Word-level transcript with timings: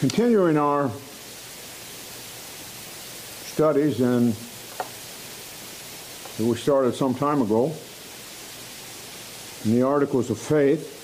continuing 0.00 0.56
our 0.56 0.90
studies 3.52 4.00
and 4.00 4.32
that 6.38 6.46
we 6.46 6.56
started 6.56 6.94
some 6.94 7.14
time 7.14 7.42
ago 7.42 7.70
in 9.66 9.72
the 9.78 9.82
Articles 9.82 10.30
of 10.30 10.38
Faith. 10.38 10.96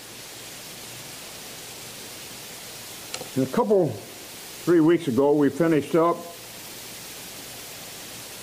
And 3.37 3.46
a 3.46 3.51
couple, 3.51 3.88
three 3.88 4.81
weeks 4.81 5.08
ago, 5.08 5.35
we 5.35 5.51
finished 5.51 5.94
up 5.94 6.17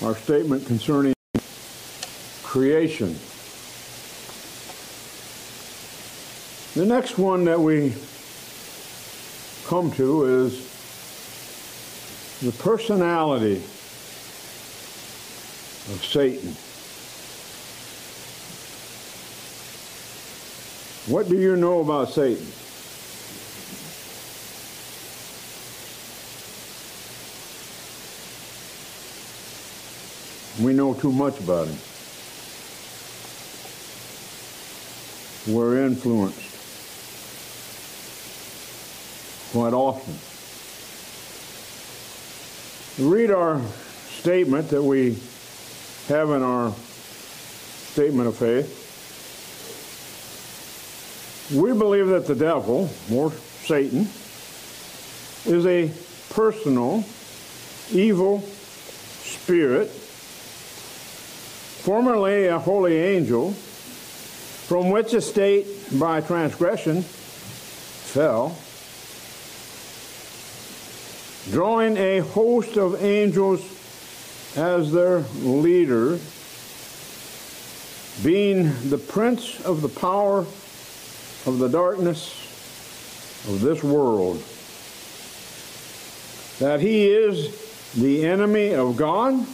our 0.03 0.15
statement 0.15 0.67
concerning 0.67 1.15
creation. 2.43 3.17
The 6.75 6.85
next 6.85 7.17
one 7.17 7.45
that 7.45 7.59
we 7.59 7.95
come 9.73 9.89
to 9.89 10.25
is 10.25 10.53
the 12.43 12.51
personality 12.51 13.55
of 15.89 16.05
Satan. 16.05 16.49
What 21.11 21.27
do 21.27 21.39
you 21.39 21.55
know 21.55 21.79
about 21.79 22.11
Satan? 22.11 22.45
We 30.63 30.73
know 30.73 30.93
too 30.93 31.11
much 31.11 31.39
about 31.39 31.67
him. 31.67 31.79
We're 35.51 35.83
influenced 35.83 36.52
quite 39.53 39.73
often. 39.73 40.17
Read 43.07 43.29
our 43.29 43.61
statement 44.09 44.69
that 44.69 44.81
we 44.81 45.15
have 46.07 46.31
in 46.31 46.41
our 46.41 46.71
statement 47.91 48.27
of 48.29 48.35
faith. 48.35 48.81
We 51.53 51.71
believe 51.73 52.07
that 52.07 52.25
the 52.25 52.33
devil, 52.33 52.89
or 53.11 53.31
Satan, 53.31 54.07
is 55.45 55.67
a 55.67 55.91
personal, 56.33 57.03
evil 57.91 58.41
spirit, 59.21 59.89
formerly 61.85 62.47
a 62.47 62.57
holy 62.57 62.97
angel, 62.97 63.51
from 63.51 64.89
which 64.89 65.13
a 65.13 65.21
state 65.21 65.67
by 65.99 66.21
transgression 66.21 67.03
fell, 67.03 68.57
drawing 71.51 71.97
a 71.97 72.19
host 72.19 72.77
of 72.77 73.03
angels 73.03 73.61
as 74.55 74.91
their 74.91 75.19
leader, 75.41 76.19
being 78.23 78.71
the 78.89 78.97
prince 78.97 79.59
of 79.65 79.81
the 79.81 79.89
power 79.89 80.39
of 81.45 81.57
the 81.59 81.67
darkness 81.67 82.39
of 83.49 83.59
this 83.61 83.83
world, 83.83 84.41
that 86.59 86.79
he 86.79 87.07
is 87.07 87.93
the 87.95 88.25
enemy 88.25 88.73
of 88.73 88.95
God, 88.95 89.45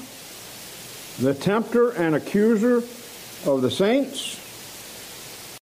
the 1.20 1.34
tempter 1.34 1.92
and 1.92 2.16
accuser 2.16 2.78
of 3.50 3.62
the 3.62 3.72
saints, 3.72 4.36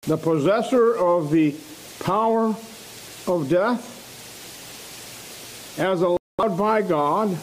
the 0.03 0.17
possessor 0.17 0.97
of 0.97 1.31
the 1.31 1.55
power 2.01 2.55
of 3.27 3.49
death, 3.49 3.92
as 5.79 6.03
allowed 6.03 6.59
by 6.59 6.83
God, 6.83 7.37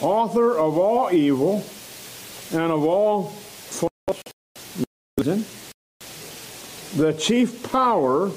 author 0.00 0.58
of 0.58 0.76
all 0.76 1.10
evil 1.12 1.64
and 2.52 2.72
of 2.72 2.84
all 2.84 3.24
false 3.24 4.22
religion, 5.16 5.44
the 6.96 7.12
chief 7.14 7.70
power 7.70 8.30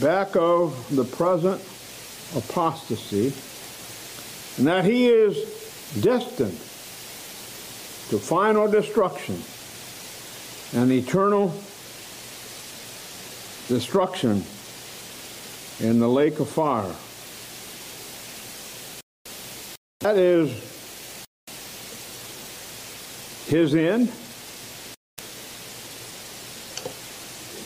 back 0.00 0.34
of 0.36 0.96
the 0.96 1.04
present 1.04 1.60
apostasy, 2.36 3.32
and 4.58 4.66
that 4.66 4.84
he 4.84 5.08
is 5.08 5.36
destined 6.00 6.58
to 8.10 8.18
final 8.18 8.68
destruction 8.68 9.40
and 10.72 10.90
eternal 10.90 11.52
destruction 13.68 14.42
in 15.80 16.00
the 16.00 16.08
lake 16.08 16.40
of 16.40 16.48
fire. 16.48 16.94
That 20.00 20.16
is 20.16 20.50
his 23.48 23.74
end. 23.74 24.10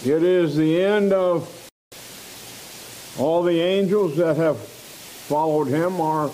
It 0.04 0.22
is 0.24 0.56
the 0.56 0.82
end 0.82 1.12
of 1.12 1.48
all 3.20 3.44
the 3.44 3.60
angels 3.60 4.16
that 4.16 4.36
have 4.36 4.58
followed 4.58 5.68
him 5.68 6.00
are 6.00 6.28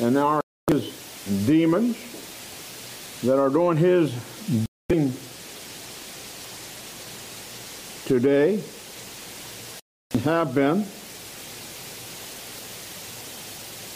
and 0.00 0.16
are 0.16 0.40
his 0.70 1.44
demons 1.46 1.98
that 3.22 3.38
are 3.38 3.50
doing 3.50 3.76
his 3.76 4.10
bidding 4.88 5.12
today 8.06 8.62
have 10.24 10.54
been. 10.54 10.86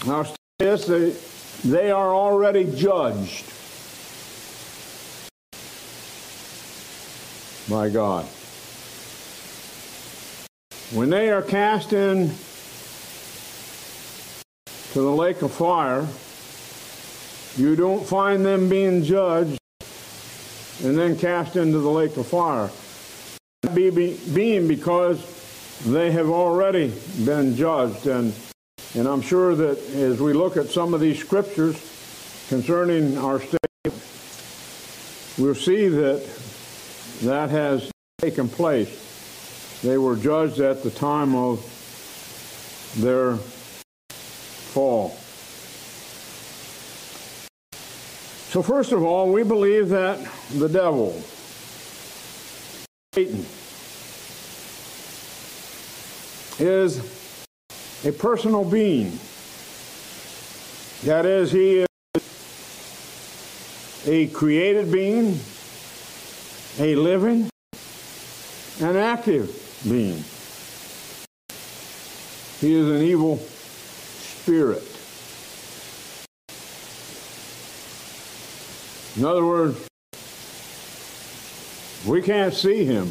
Now, 0.06 0.26
this, 0.58 0.84
they, 0.84 1.14
they 1.64 1.90
are 1.90 2.14
already 2.14 2.64
judged 2.64 3.44
by 7.68 7.88
God. 7.90 8.24
When 10.92 11.10
they 11.10 11.30
are 11.30 11.42
cast 11.42 11.92
in 11.92 12.30
to 14.92 15.00
the 15.00 15.10
lake 15.10 15.42
of 15.42 15.52
fire, 15.52 16.06
you 17.56 17.74
don't 17.74 18.06
find 18.06 18.44
them 18.44 18.68
being 18.68 19.02
judged 19.02 19.58
and 20.84 20.96
then 20.96 21.18
cast 21.18 21.56
into 21.56 21.78
the 21.78 21.90
lake 21.90 22.16
of 22.16 22.26
fire. 22.26 22.70
Be, 23.74 23.90
be, 23.90 24.18
being 24.34 24.68
because 24.68 25.24
they 25.84 26.12
have 26.12 26.28
already 26.28 26.92
been 27.24 27.56
judged. 27.56 28.06
And, 28.06 28.32
and 28.96 29.06
I'm 29.06 29.20
sure 29.20 29.54
that 29.54 29.78
as 29.90 30.20
we 30.22 30.32
look 30.32 30.56
at 30.56 30.70
some 30.70 30.94
of 30.94 31.00
these 31.00 31.18
scriptures 31.18 31.76
concerning 32.48 33.18
our 33.18 33.38
state, 33.40 33.92
we'll 35.36 35.54
see 35.54 35.88
that 35.88 36.26
that 37.20 37.50
has 37.50 37.90
taken 38.18 38.48
place. 38.48 39.80
They 39.82 39.98
were 39.98 40.16
judged 40.16 40.60
at 40.60 40.82
the 40.82 40.90
time 40.90 41.34
of 41.34 41.60
their 42.96 43.36
fall. 44.72 45.10
So, 48.50 48.62
first 48.62 48.92
of 48.92 49.02
all, 49.02 49.30
we 49.30 49.42
believe 49.42 49.90
that 49.90 50.26
the 50.54 50.68
devil, 50.70 51.22
Satan, 53.12 53.44
is 56.58 57.15
a 58.04 58.12
personal 58.12 58.64
being. 58.64 59.18
That 61.04 61.26
is, 61.26 61.50
he 61.52 61.78
is 61.78 61.86
a 64.06 64.26
created 64.28 64.92
being, 64.92 65.38
a 66.78 66.94
living, 66.94 67.48
and 68.80 68.96
active 68.96 69.50
being. 69.84 70.22
He 72.60 72.74
is 72.74 72.88
an 72.88 73.02
evil 73.02 73.38
spirit. 74.18 74.82
In 79.16 79.24
other 79.24 79.44
words, 79.44 79.88
we 82.06 82.22
can't 82.22 82.52
see 82.52 82.84
him. 82.84 83.10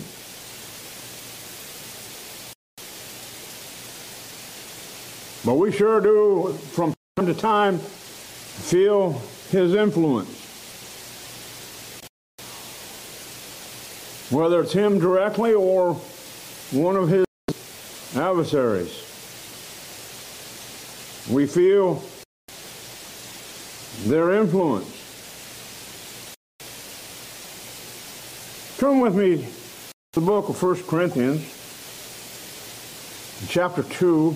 But 5.45 5.55
we 5.55 5.71
sure 5.71 6.01
do, 6.01 6.53
from 6.71 6.95
time 7.15 7.27
to 7.27 7.35
time, 7.35 7.77
feel 7.77 9.21
his 9.51 9.75
influence. 9.75 10.41
Whether 14.31 14.61
it's 14.61 14.73
him 14.73 14.97
directly 14.97 15.53
or 15.53 15.93
one 16.71 16.95
of 16.95 17.09
his 17.09 17.25
adversaries. 18.15 18.89
We 21.29 21.45
feel 21.45 22.01
their 24.05 24.31
influence. 24.31 24.89
Turn 28.79 28.99
with 28.99 29.15
me 29.15 29.47
to 30.13 30.19
the 30.19 30.25
book 30.25 30.49
of 30.49 30.61
1 30.61 30.83
Corinthians, 30.85 31.43
chapter 33.47 33.83
2. 33.83 34.35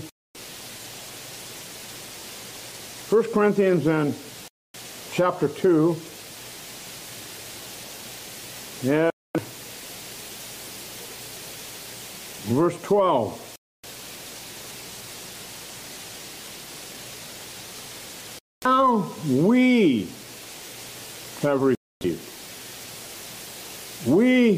1 3.09 3.23
Corinthians 3.33 3.87
and 3.87 4.13
chapter 5.13 5.47
2. 5.47 5.95
And 8.85 9.11
verse 12.53 12.79
12. 12.83 13.55
Now 18.63 19.11
we 19.27 20.07
have 21.41 21.63
received. 21.63 22.21
We, 24.05 24.57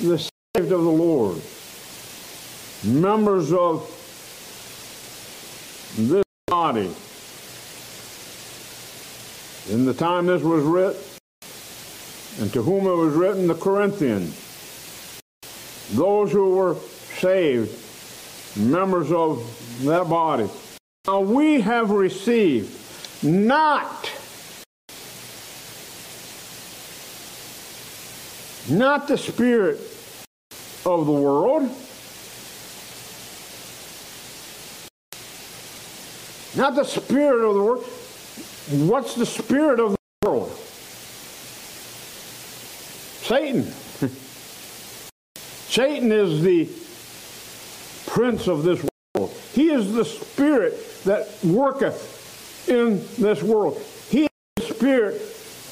the 0.00 0.18
saved 0.18 0.72
of 0.72 0.82
the 0.82 0.90
Lord, 0.90 1.40
members 2.84 3.52
of 3.52 3.88
this 5.96 6.24
body, 6.48 6.92
in 9.70 9.84
the 9.84 9.94
time 9.94 10.26
this 10.26 10.42
was 10.42 10.64
written, 10.64 11.00
and 12.40 12.52
to 12.52 12.62
whom 12.62 12.86
it 12.86 12.94
was 12.94 13.14
written, 13.14 13.46
the 13.46 13.54
Corinthians, 13.54 14.34
those 15.92 16.32
who 16.32 16.56
were 16.56 16.76
saved, 17.18 17.70
members 18.56 19.12
of 19.12 19.44
that 19.84 20.08
body. 20.08 20.48
Now 21.06 21.20
we 21.20 21.60
have 21.60 21.90
received 21.90 22.74
not 23.22 24.10
not 28.70 29.08
the 29.08 29.16
spirit 29.16 29.78
of 30.84 31.06
the 31.06 31.12
world 31.12 31.62
not 36.54 36.74
the 36.74 36.84
spirit 36.84 37.42
of 37.42 37.54
the 37.54 37.62
world 37.62 37.84
what's 38.70 39.14
the 39.14 39.26
spirit 39.26 39.80
of 39.80 39.92
the 39.92 40.28
world 40.28 40.50
satan 43.22 43.62
satan 45.68 46.12
is 46.12 46.42
the 46.42 46.68
prince 48.06 48.46
of 48.46 48.62
this 48.62 48.84
world 49.14 49.32
he 49.54 49.70
is 49.70 49.92
the 49.92 50.04
spirit 50.04 51.02
that 51.04 51.28
worketh 51.44 52.18
in 52.68 53.04
this 53.18 53.42
world. 53.42 53.80
He 54.10 54.24
is 54.24 54.30
the 54.56 54.62
Spirit 54.62 55.22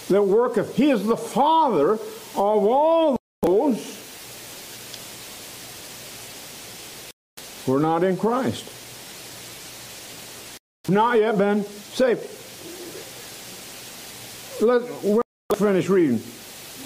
that 0.08 0.22
worketh. 0.22 0.74
He 0.76 0.90
is 0.90 1.04
the 1.04 1.16
Father 1.16 1.92
of 1.92 2.00
all 2.34 3.16
those 3.42 4.02
who 7.64 7.74
are 7.74 7.80
not 7.80 8.04
in 8.04 8.16
Christ. 8.16 8.72
Not 10.88 11.18
yet 11.18 11.36
been 11.36 11.64
saved. 11.64 12.35
Let, 14.60 14.82
us 14.82 15.22
finish 15.56 15.88
reading. 15.88 16.22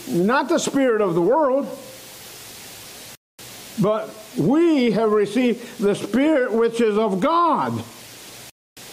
Not 0.09 0.49
the 0.49 0.59
Spirit 0.59 1.01
of 1.01 1.15
the 1.15 1.23
world, 1.23 1.67
but 3.81 4.15
we 4.37 4.91
have 4.91 5.13
received 5.13 5.79
the 5.79 5.95
Spirit 5.95 6.53
which 6.53 6.81
is 6.81 6.99
of 6.99 7.21
God 7.21 7.83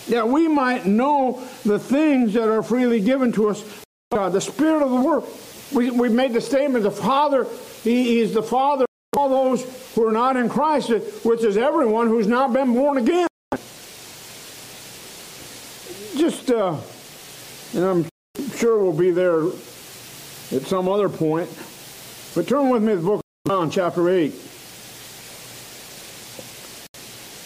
that 0.10 0.28
we 0.28 0.48
might 0.48 0.86
know 0.86 1.42
the 1.66 1.80
things 1.80 2.34
that 2.34 2.50
are 2.50 2.64
freely 2.64 3.02
given 3.02 3.32
to 3.34 3.50
us 3.50 3.84
God. 4.12 4.32
The 4.32 4.42
Spirit 4.42 4.84
of 4.84 4.90
the 4.90 5.02
world. 5.02 5.28
We, 5.74 5.92
we 5.92 6.08
made 6.08 6.32
the 6.32 6.40
statement 6.40 6.84
the 6.84 6.92
Father, 6.92 7.46
he, 7.84 8.20
He's 8.20 8.34
the 8.34 8.44
Father 8.44 8.86
of 8.86 9.20
all 9.20 9.30
those 9.30 9.94
who 9.96 10.08
are 10.08 10.14
not 10.14 10.38
in 10.38 10.48
Christ, 10.48 10.90
which 11.24 11.44
is 11.44 11.58
everyone 11.58 12.08
who's 12.08 12.28
not 12.28 12.54
been 12.54 12.74
born 12.74 12.98
again. 12.98 13.28
Just, 16.16 16.50
uh, 16.50 16.78
and 17.74 17.84
I'm 17.84 18.06
sure 18.58 18.78
we'll 18.80 18.92
be 18.92 19.12
there 19.12 19.46
at 20.52 20.64
some 20.66 20.88
other 20.88 21.10
point, 21.10 21.50
but 22.36 22.48
turn 22.48 22.70
with 22.70 22.84
me 22.84 22.94
to 22.94 22.98
the 22.98 23.04
book 23.04 23.22
of 23.46 23.52
John, 23.52 23.72
chapter 23.72 24.10
8. 24.10 24.34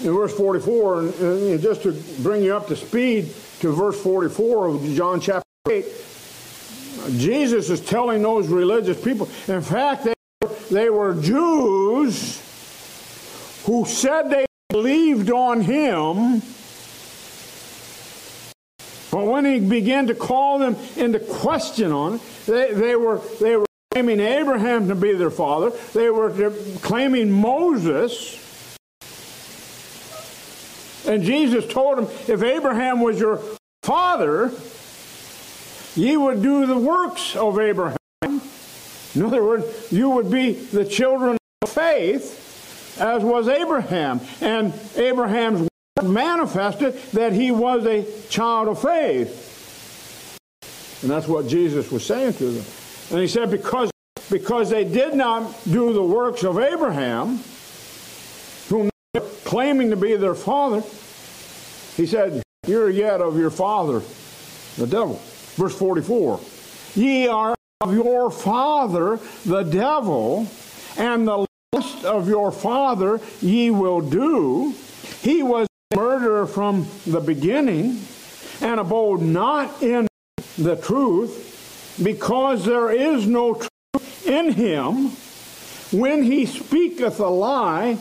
in 0.04 0.14
verse 0.14 0.36
44, 0.36 1.00
and, 1.02 1.62
just 1.62 1.84
to 1.84 1.92
bring 2.22 2.44
you 2.44 2.56
up 2.56 2.68
to 2.68 2.76
speed 2.76 3.32
to 3.60 3.72
verse 3.72 4.02
44 4.02 4.68
of 4.68 4.84
John 4.96 5.22
chapter 5.22 5.48
8, 5.70 5.86
Jesus 7.18 7.70
is 7.70 7.82
telling 7.82 8.22
those 8.22 8.48
religious 8.48 9.02
people, 9.02 9.30
in 9.48 9.62
fact, 9.62 10.06
they, 10.06 10.14
they 10.72 10.90
were 10.90 11.14
Jews 11.14 12.42
who 13.66 13.86
said 13.86 14.30
they 14.30 14.46
believed 14.70 15.30
on 15.30 15.62
him. 15.62 16.42
But 19.22 19.28
when 19.28 19.46
he 19.46 19.60
began 19.60 20.08
to 20.08 20.16
call 20.16 20.58
them 20.58 20.76
into 20.98 21.20
question 21.20 21.92
on 21.92 22.16
it, 22.16 22.22
they, 22.48 22.74
they 22.74 22.96
were 22.96 23.22
they 23.40 23.56
were 23.56 23.68
claiming 23.92 24.20
Abraham 24.20 24.88
to 24.88 24.96
be 24.96 25.14
their 25.14 25.30
father. 25.30 25.70
They 25.94 26.10
were 26.10 26.52
claiming 26.82 27.32
Moses. 27.32 28.40
And 31.06 31.22
Jesus 31.22 31.68
told 31.68 32.00
him, 32.00 32.06
if 32.28 32.42
Abraham 32.42 33.00
was 33.02 33.20
your 33.20 33.40
father, 33.84 34.52
ye 35.96 36.18
would 36.18 36.42
do 36.42 36.66
the 36.66 36.80
works 36.80 37.36
of 37.36 37.60
Abraham. 37.60 37.98
In 38.24 39.22
other 39.22 39.44
words, 39.44 39.92
you 39.92 40.10
would 40.10 40.32
be 40.32 40.54
the 40.54 40.84
children 40.84 41.38
of 41.62 41.70
faith, 41.70 42.98
as 43.00 43.24
was 43.24 43.48
Abraham. 43.48 44.20
And 44.42 44.74
Abraham's 44.96 45.71
manifested 46.04 46.96
that 47.14 47.34
he 47.34 47.52
was 47.52 47.86
a 47.86 48.06
child 48.30 48.68
of 48.68 48.82
faith. 48.82 49.50
And 51.02 51.10
that's 51.10 51.28
what 51.28 51.48
Jesus 51.48 51.92
was 51.92 52.06
saying 52.06 52.34
to 52.34 52.52
them. 52.52 52.66
And 53.12 53.20
he 53.20 53.28
said, 53.28 53.50
because, 53.50 53.90
because 54.30 54.70
they 54.70 54.84
did 54.84 55.16
not 55.16 55.52
do 55.66 55.94
the 55.94 56.04
works 56.04 56.44
of 56.44 56.60
Abraham, 56.60 57.40
whom 58.70 58.90
they 59.14 59.20
were 59.20 59.28
claiming 59.44 59.90
to 59.90 59.96
be 59.96 60.16
their 60.16 60.36
father, 60.36 60.82
he 61.98 62.06
said, 62.06 62.44
You're 62.68 62.90
yet 62.90 63.22
of 63.22 63.38
your 63.38 63.50
father, 63.50 64.02
the 64.78 64.88
devil. 64.88 65.20
Verse 65.56 65.78
44 65.78 66.40
Ye 66.96 67.28
are 67.28 67.56
of 67.82 67.94
your 67.94 68.30
father, 68.30 69.20
the 69.46 69.64
devil, 69.64 70.48
and 70.98 71.28
the 71.28 71.46
lust 71.74 72.06
of 72.06 72.28
your 72.28 72.52
father 72.52 73.20
ye 73.42 73.72
will 73.72 74.02
do. 74.02 74.74
He 75.22 75.42
was 75.44 75.68
murderer 75.96 76.46
from 76.46 76.88
the 77.06 77.20
beginning, 77.20 78.02
and 78.62 78.80
abode 78.80 79.22
not 79.22 79.82
in 79.82 80.08
the 80.58 80.76
truth, 80.76 81.98
because 82.02 82.66
there 82.66 82.92
is 82.92 83.28
no 83.28 83.54
truth 83.54 84.28
in 84.28 84.54
him. 84.54 85.12
When 85.92 86.24
he 86.24 86.46
speaketh 86.46 87.20
a 87.20 87.28
lie, 87.28 87.98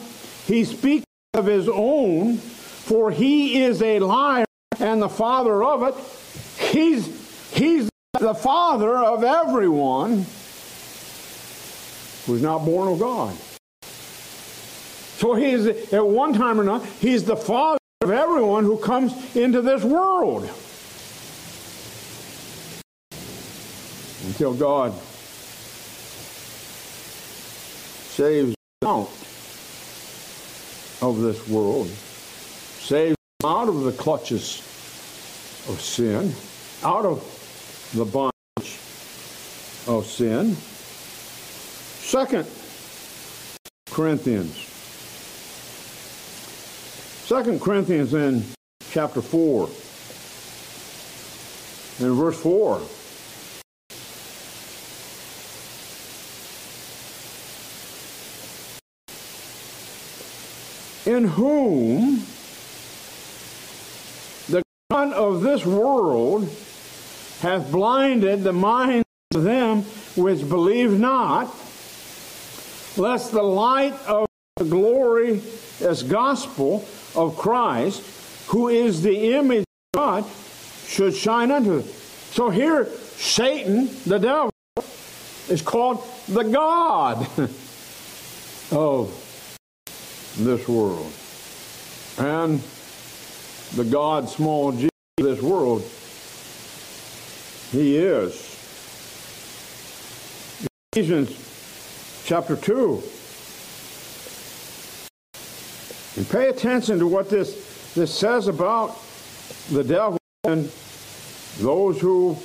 he 0.46 0.64
speaketh 0.64 1.04
of 1.34 1.46
his 1.46 1.68
own, 1.68 2.36
for 2.36 3.10
he 3.10 3.62
is 3.62 3.82
a 3.82 3.98
liar 3.98 4.44
and 4.78 5.02
the 5.02 5.08
father 5.08 5.62
of 5.64 5.82
it. 5.82 5.94
He's, 6.72 7.06
he's 7.52 7.88
the 8.18 8.34
father 8.34 8.96
of 8.96 9.24
everyone 9.24 10.26
who's 12.26 12.42
not 12.42 12.64
born 12.64 12.88
of 12.88 12.98
God. 12.98 13.36
So 15.18 15.34
he's, 15.34 15.66
at 15.92 16.06
one 16.06 16.32
time 16.32 16.60
or 16.60 16.64
not, 16.64 16.84
he's 17.00 17.24
the 17.24 17.36
father 17.36 17.79
of 18.10 18.18
everyone 18.18 18.64
who 18.64 18.76
comes 18.76 19.36
into 19.36 19.62
this 19.62 19.84
world. 19.84 20.42
Until 24.26 24.54
God 24.54 24.92
saves 28.10 28.54
out 28.84 29.10
of 31.02 31.20
this 31.20 31.48
world, 31.48 31.86
saves 31.86 33.16
out 33.44 33.68
of 33.68 33.82
the 33.82 33.92
clutches 33.92 34.58
of 35.68 35.80
sin, 35.80 36.32
out 36.82 37.04
of 37.04 37.22
the 37.94 38.04
bondage 38.04 38.78
of 39.86 40.04
sin. 40.06 40.56
Second 42.02 42.46
Corinthians. 43.90 44.69
Second 47.30 47.60
Corinthians 47.60 48.12
in 48.12 48.42
chapter 48.90 49.22
4 49.22 49.66
and 52.00 52.16
verse 52.16 52.42
4. 52.42 52.82
in 61.06 61.28
whom 61.28 62.16
the 64.48 64.64
God 64.90 65.12
of 65.12 65.42
this 65.42 65.64
world 65.64 66.52
hath 67.42 67.70
blinded 67.70 68.42
the 68.42 68.52
minds 68.52 69.04
of 69.36 69.44
them 69.44 69.82
which 70.16 70.48
believe 70.48 70.98
not, 70.98 71.44
lest 72.96 73.30
the 73.30 73.40
light 73.40 73.94
of 74.08 74.26
the 74.56 74.64
glory 74.64 75.40
as 75.80 76.02
gospel 76.02 76.84
of 77.14 77.36
Christ, 77.36 78.02
who 78.48 78.68
is 78.68 79.02
the 79.02 79.34
image 79.34 79.60
of 79.60 79.64
God, 79.94 80.24
should 80.86 81.14
shine 81.14 81.50
unto 81.50 81.82
them. 81.82 81.92
So 82.32 82.50
here, 82.50 82.86
Satan, 83.16 83.90
the 84.06 84.18
devil, 84.18 84.50
is 85.48 85.62
called 85.62 86.04
the 86.28 86.44
God 86.44 87.26
of 88.72 89.12
this 90.38 90.66
world. 90.68 91.12
And 92.18 92.60
the 93.76 93.84
God, 93.84 94.28
small 94.28 94.72
g, 94.72 94.88
of 95.18 95.26
this 95.26 95.42
world, 95.42 95.82
he 97.72 97.96
is. 97.96 98.46
Ephesians 100.92 101.30
chapter 102.24 102.56
2. 102.56 103.02
And 106.16 106.28
pay 106.28 106.48
attention 106.48 106.98
to 106.98 107.06
what 107.06 107.30
this, 107.30 107.92
this 107.94 108.12
says 108.12 108.48
about 108.48 108.98
the 109.70 109.84
devil 109.84 110.18
and 110.44 110.70
those 111.58 112.00
who 112.00 112.36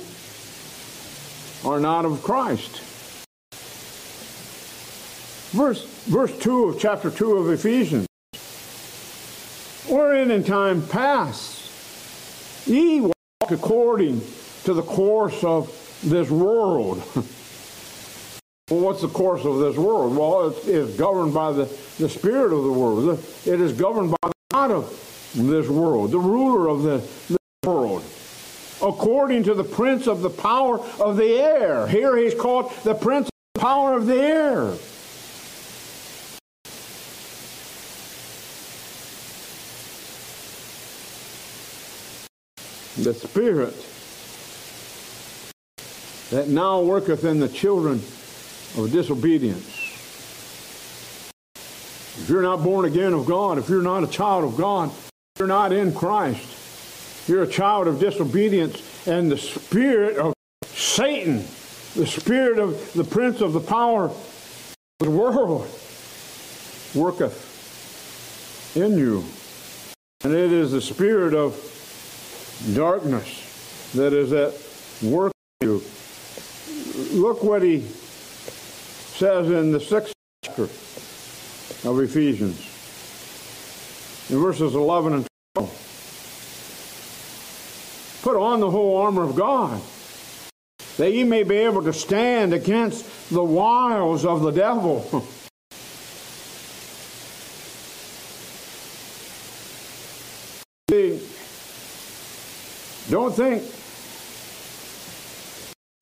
are 1.64 1.80
not 1.80 2.04
of 2.04 2.22
Christ. 2.22 2.82
Verse, 5.52 5.84
verse 6.04 6.38
2 6.38 6.64
of 6.64 6.78
chapter 6.78 7.10
2 7.10 7.36
of 7.38 7.50
Ephesians. 7.50 8.06
Wherein 9.88 10.30
in 10.30 10.44
time 10.44 10.86
past 10.86 12.66
ye 12.66 13.00
walk 13.00 13.50
according 13.50 14.20
to 14.64 14.74
the 14.74 14.82
course 14.82 15.42
of 15.44 15.70
this 16.04 16.30
world. 16.30 17.02
well, 18.70 18.80
what's 18.80 19.00
the 19.00 19.08
course 19.08 19.44
of 19.44 19.58
this 19.60 19.76
world? 19.76 20.16
Well, 20.16 20.48
it's, 20.48 20.66
it's 20.66 20.96
governed 20.96 21.32
by 21.32 21.52
the, 21.52 21.64
the 21.98 22.08
spirit 22.08 22.52
of 22.52 22.64
the 22.64 22.72
world. 22.72 23.24
It 23.44 23.60
is 23.60 23.72
governed 23.72 24.10
by 24.10 24.28
the 24.28 24.32
God 24.50 24.70
of 24.72 25.32
this 25.34 25.68
world, 25.68 26.10
the 26.10 26.18
ruler 26.18 26.68
of 26.68 26.82
the, 26.82 26.98
the 27.28 27.38
world 27.68 28.02
according 28.82 29.44
to 29.44 29.54
the 29.54 29.64
prince 29.64 30.06
of 30.06 30.20
the 30.20 30.30
power 30.30 30.80
of 31.00 31.16
the 31.16 31.38
air. 31.38 31.86
Here 31.86 32.16
he's 32.16 32.34
called 32.34 32.72
the 32.82 32.94
prince 32.94 33.26
of 33.28 33.32
the 33.54 33.60
power 33.60 33.96
of 33.96 34.06
the 34.06 34.20
air. 34.20 34.74
The 42.98 43.14
Spirit 43.14 43.74
that 46.30 46.48
now 46.48 46.80
worketh 46.80 47.24
in 47.24 47.40
the 47.40 47.48
children 47.48 48.02
of 48.76 48.92
disobedience. 48.92 49.66
If 51.56 52.28
you're 52.28 52.42
not 52.42 52.62
born 52.62 52.84
again 52.84 53.12
of 53.12 53.26
God, 53.26 53.58
if 53.58 53.68
you're 53.68 53.82
not 53.82 54.02
a 54.02 54.06
child 54.06 54.44
of 54.44 54.56
God, 54.56 54.90
you're 55.38 55.48
not 55.48 55.72
in 55.72 55.92
Christ, 55.92 57.28
you're 57.28 57.42
a 57.42 57.48
child 57.48 57.88
of 57.88 58.00
disobedience, 58.00 59.06
and 59.06 59.30
the 59.30 59.38
spirit 59.38 60.16
of 60.16 60.32
Satan, 60.64 61.44
the 61.94 62.06
spirit 62.06 62.58
of 62.58 62.92
the 62.94 63.04
prince 63.04 63.40
of 63.40 63.52
the 63.52 63.60
power 63.60 64.06
of 64.06 64.16
the 64.98 65.10
world, 65.10 65.68
worketh 66.94 68.76
in 68.76 68.96
you. 68.98 69.24
And 70.24 70.32
it 70.32 70.52
is 70.52 70.72
the 70.72 70.80
spirit 70.80 71.34
of 71.34 71.54
darkness 72.74 73.92
that 73.94 74.12
is 74.12 74.32
at 74.32 74.54
work 75.02 75.32
in 75.60 75.68
you. 75.68 75.82
Look 77.12 77.42
what 77.42 77.62
he 77.62 77.86
says 79.16 79.48
in 79.48 79.72
the 79.72 79.80
sixth 79.80 80.12
chapter 80.44 80.64
of 80.64 82.00
Ephesians, 82.00 82.58
in 84.28 84.38
verses 84.38 84.74
11 84.74 85.14
and 85.14 85.26
12. 85.54 88.20
Put 88.22 88.36
on 88.36 88.60
the 88.60 88.70
whole 88.70 88.98
armor 88.98 89.22
of 89.22 89.34
God, 89.34 89.80
that 90.98 91.14
ye 91.14 91.24
may 91.24 91.44
be 91.44 91.56
able 91.56 91.82
to 91.84 91.94
stand 91.94 92.52
against 92.52 93.30
the 93.30 93.42
wiles 93.42 94.26
of 94.26 94.42
the 94.42 94.50
devil. 94.50 95.00
See, 100.90 101.26
don't 103.08 103.34
think 103.34 103.62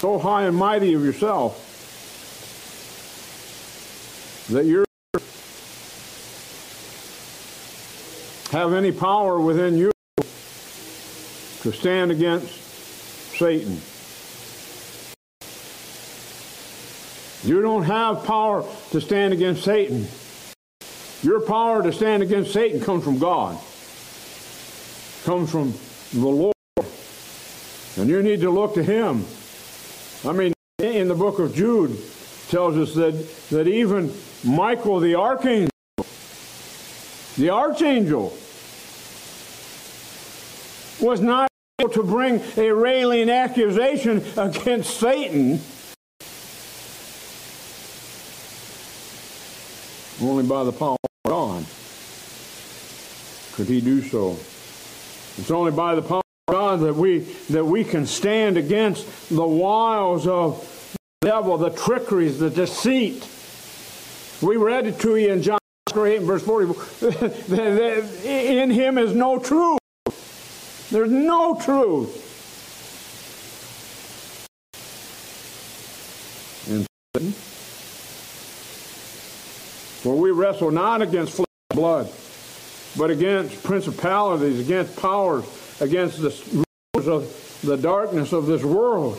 so 0.01 0.19
high 0.19 0.47
and 0.47 0.57
mighty 0.57 0.95
of 0.95 1.05
yourself 1.05 1.74
that 4.51 4.65
you 4.67 4.85
have 8.51 8.73
any 8.73 8.93
power 8.93 9.41
within 9.41 9.77
you 9.77 9.91
to 11.63 11.73
stand 11.73 12.11
against 12.11 12.53
Satan. 13.37 13.81
You 17.43 17.63
don't 17.63 17.85
have 17.85 18.25
power 18.25 18.65
to 18.91 19.01
stand 19.01 19.33
against 19.33 19.65
Satan. 19.65 20.07
Your 21.23 21.41
power 21.41 21.83
to 21.83 21.93
stand 21.93 22.23
against 22.23 22.53
Satan 22.53 22.81
comes 22.81 23.03
from 23.03 23.19
God. 23.19 23.59
Comes 25.25 25.51
from 25.51 25.73
the 26.13 26.29
Lord. 26.29 26.55
And 27.97 28.09
you 28.11 28.23
need 28.23 28.41
to 28.41 28.51
look 28.51 28.75
to 28.75 28.83
him. 28.83 29.25
I 30.25 30.33
mean, 30.33 30.53
in 30.79 31.09
the 31.09 31.15
book 31.15 31.39
of 31.39 31.55
Jude 31.55 31.99
tells 32.49 32.77
us 32.77 32.95
that, 32.95 33.49
that 33.51 33.69
even 33.69 34.13
Michael 34.45 35.01
the 35.01 35.15
archangel, 35.15 35.71
the 37.37 37.51
archangel, 37.51 38.37
was 41.01 41.21
not 41.21 41.49
able 41.81 41.91
to 41.91 42.03
bring 42.03 42.41
a 42.57 42.71
railing 42.71 43.31
accusation 43.31 44.23
against 44.37 44.99
Satan 44.99 45.61
only 50.23 50.45
by 50.45 50.65
the 50.65 50.73
power 50.73 50.97
of 51.03 51.31
God 51.31 51.65
could 53.55 53.69
he 53.69 53.81
do 53.81 54.03
so. 54.03 54.33
It's 55.39 55.51
only 55.51 55.71
by 55.71 55.95
the 55.95 56.03
power 56.03 56.23
of 56.49 56.53
God 56.53 56.81
that 56.81 56.95
we 56.95 57.21
that 57.51 57.65
we 57.65 57.85
can 57.85 58.05
stand 58.05 58.57
against 58.57 59.07
the 59.29 59.47
wiles 59.47 60.27
of 60.27 60.99
the 61.21 61.29
devil, 61.29 61.57
the 61.57 61.71
trickeries, 61.71 62.39
the 62.39 62.51
deceit. 62.51 63.27
We 64.45 64.57
read 64.57 64.87
it 64.87 65.01
to 65.01 65.17
you 65.17 65.33
in 65.33 65.43
John 65.43 65.59
8 65.97 66.21
verse 66.21 66.43
40. 66.43 66.75
in 68.29 68.71
him 68.71 68.99
is 68.99 69.15
no 69.15 69.39
truth. 69.39 69.79
There's 70.91 71.11
no 71.11 71.59
truth. 71.59 72.21
Satan. 76.67 77.33
For 80.03 80.15
we 80.15 80.31
wrestle 80.31 80.71
not 80.71 81.01
against 81.01 81.37
flesh 81.37 81.47
and 81.71 81.79
blood, 81.79 82.13
but 82.99 83.11
against 83.11 83.63
principalities, 83.65 84.61
against 84.61 84.95
powers, 84.97 85.45
against 85.81 86.21
the 86.21 86.65
rulers 86.95 87.09
of 87.09 87.61
the 87.63 87.79
darkness 87.79 88.33
of 88.33 88.45
this 88.45 88.63
world, 88.63 89.19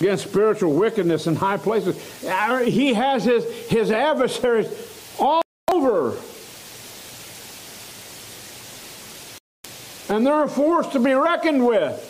against 0.00 0.28
spiritual 0.28 0.74
wickedness 0.74 1.26
in 1.26 1.34
high 1.34 1.56
places. 1.56 2.24
Uh, 2.24 2.58
he 2.60 2.94
has 2.94 3.24
his, 3.24 3.44
his 3.68 3.90
adversaries 3.90 4.68
all 5.18 5.42
over. 5.70 6.16
And 10.08 10.26
they're 10.26 10.44
a 10.44 10.48
force 10.48 10.86
to 10.88 11.00
be 11.00 11.12
reckoned 11.12 11.66
with. 11.66 12.04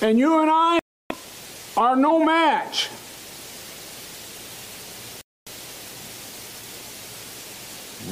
And 0.00 0.18
you 0.18 0.40
and 0.40 0.50
I 0.50 0.78
are 1.76 1.96
no 1.96 2.24
match. 2.24 2.88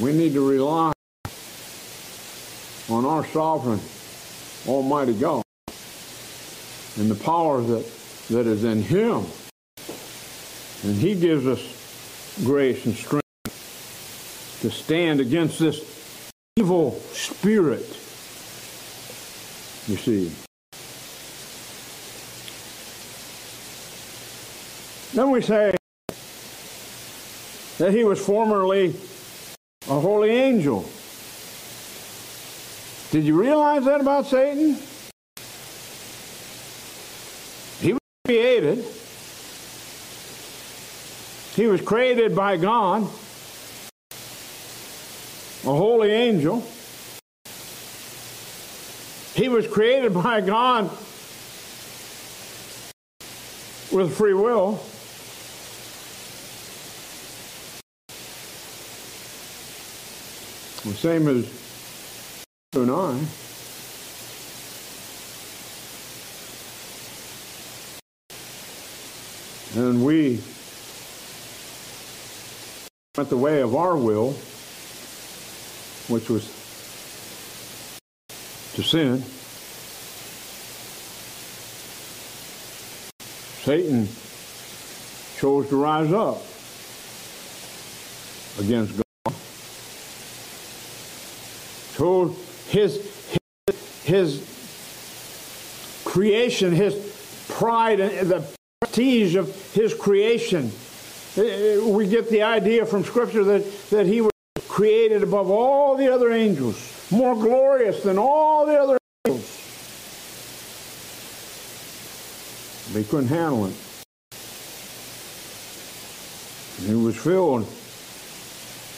We 0.01 0.13
need 0.13 0.33
to 0.33 0.47
rely 0.47 0.91
on 2.89 3.05
our 3.05 3.25
sovereign, 3.25 3.79
Almighty 4.67 5.13
God 5.13 5.43
and 6.97 7.11
the 7.11 7.15
power 7.15 7.61
that, 7.61 7.85
that 8.29 8.45
is 8.47 8.63
in 8.63 8.81
Him. 8.81 9.25
And 10.83 10.95
He 10.95 11.15
gives 11.15 11.45
us 11.47 11.61
grace 12.43 12.85
and 12.85 12.95
strength 12.95 13.23
to 14.61 14.71
stand 14.71 15.19
against 15.19 15.59
this 15.59 16.31
evil 16.55 16.91
spirit 17.13 17.85
you 19.87 19.95
see. 19.95 20.31
Then 25.13 25.31
we 25.31 25.41
say 25.41 25.75
that 27.77 27.93
he 27.93 28.03
was 28.03 28.19
formerly 28.19 28.93
a 29.89 29.99
holy 29.99 30.31
angel. 30.31 30.87
Did 33.11 33.23
you 33.23 33.39
realize 33.39 33.85
that 33.85 34.01
about 34.01 34.27
Satan? 34.27 34.77
He 37.79 37.93
was 37.93 38.01
created. 38.59 38.85
He 41.55 41.67
was 41.67 41.81
created 41.81 42.35
by 42.35 42.57
God, 42.57 43.03
a 45.63 45.65
holy 45.65 46.11
angel. 46.11 46.65
He 49.35 49.49
was 49.49 49.67
created 49.67 50.13
by 50.13 50.41
God 50.41 50.89
with 53.91 54.15
free 54.15 54.33
will. 54.33 54.83
The 60.83 60.95
same 60.95 61.27
as 61.27 61.45
you 62.73 62.85
and 69.77 70.03
we 70.03 70.41
went 73.15 73.29
the 73.29 73.37
way 73.37 73.61
of 73.61 73.75
our 73.75 73.95
will, 73.95 74.31
which 76.07 76.29
was 76.29 76.45
to 78.73 78.81
sin. 78.81 79.21
Satan 83.63 84.07
chose 85.37 85.69
to 85.69 85.75
rise 85.75 86.11
up 86.11 86.41
against 88.59 88.95
God. 88.97 89.35
Chose 91.97 92.35
his, 92.69 93.37
his, 93.67 94.03
his 94.03 96.01
creation, 96.03 96.71
his 96.71 97.45
pride, 97.49 97.99
and 97.99 98.29
the 98.29 98.56
prestige 98.97 99.35
of 99.35 99.73
his 99.73 99.93
creation. 99.93 100.71
Uh, 101.37 101.41
uh, 101.41 101.87
we 101.89 102.07
get 102.07 102.29
the 102.31 102.41
idea 102.41 102.83
from 102.83 103.03
Scripture 103.03 103.43
that, 103.43 103.89
that 103.91 104.07
he 104.07 104.21
was 104.21 104.31
created 104.67 105.21
above 105.21 105.51
all 105.51 105.95
the 105.95 106.11
other 106.11 106.31
angels, 106.31 107.05
more 107.11 107.35
glorious 107.35 108.01
than 108.01 108.17
all 108.17 108.65
the 108.65 108.75
other 108.75 108.97
angels. 109.27 109.53
They 112.93 113.03
couldn't 113.03 113.27
handle 113.27 113.67
it. 113.67 113.73
he 116.79 116.95
was 116.95 117.17
filled 117.17 117.67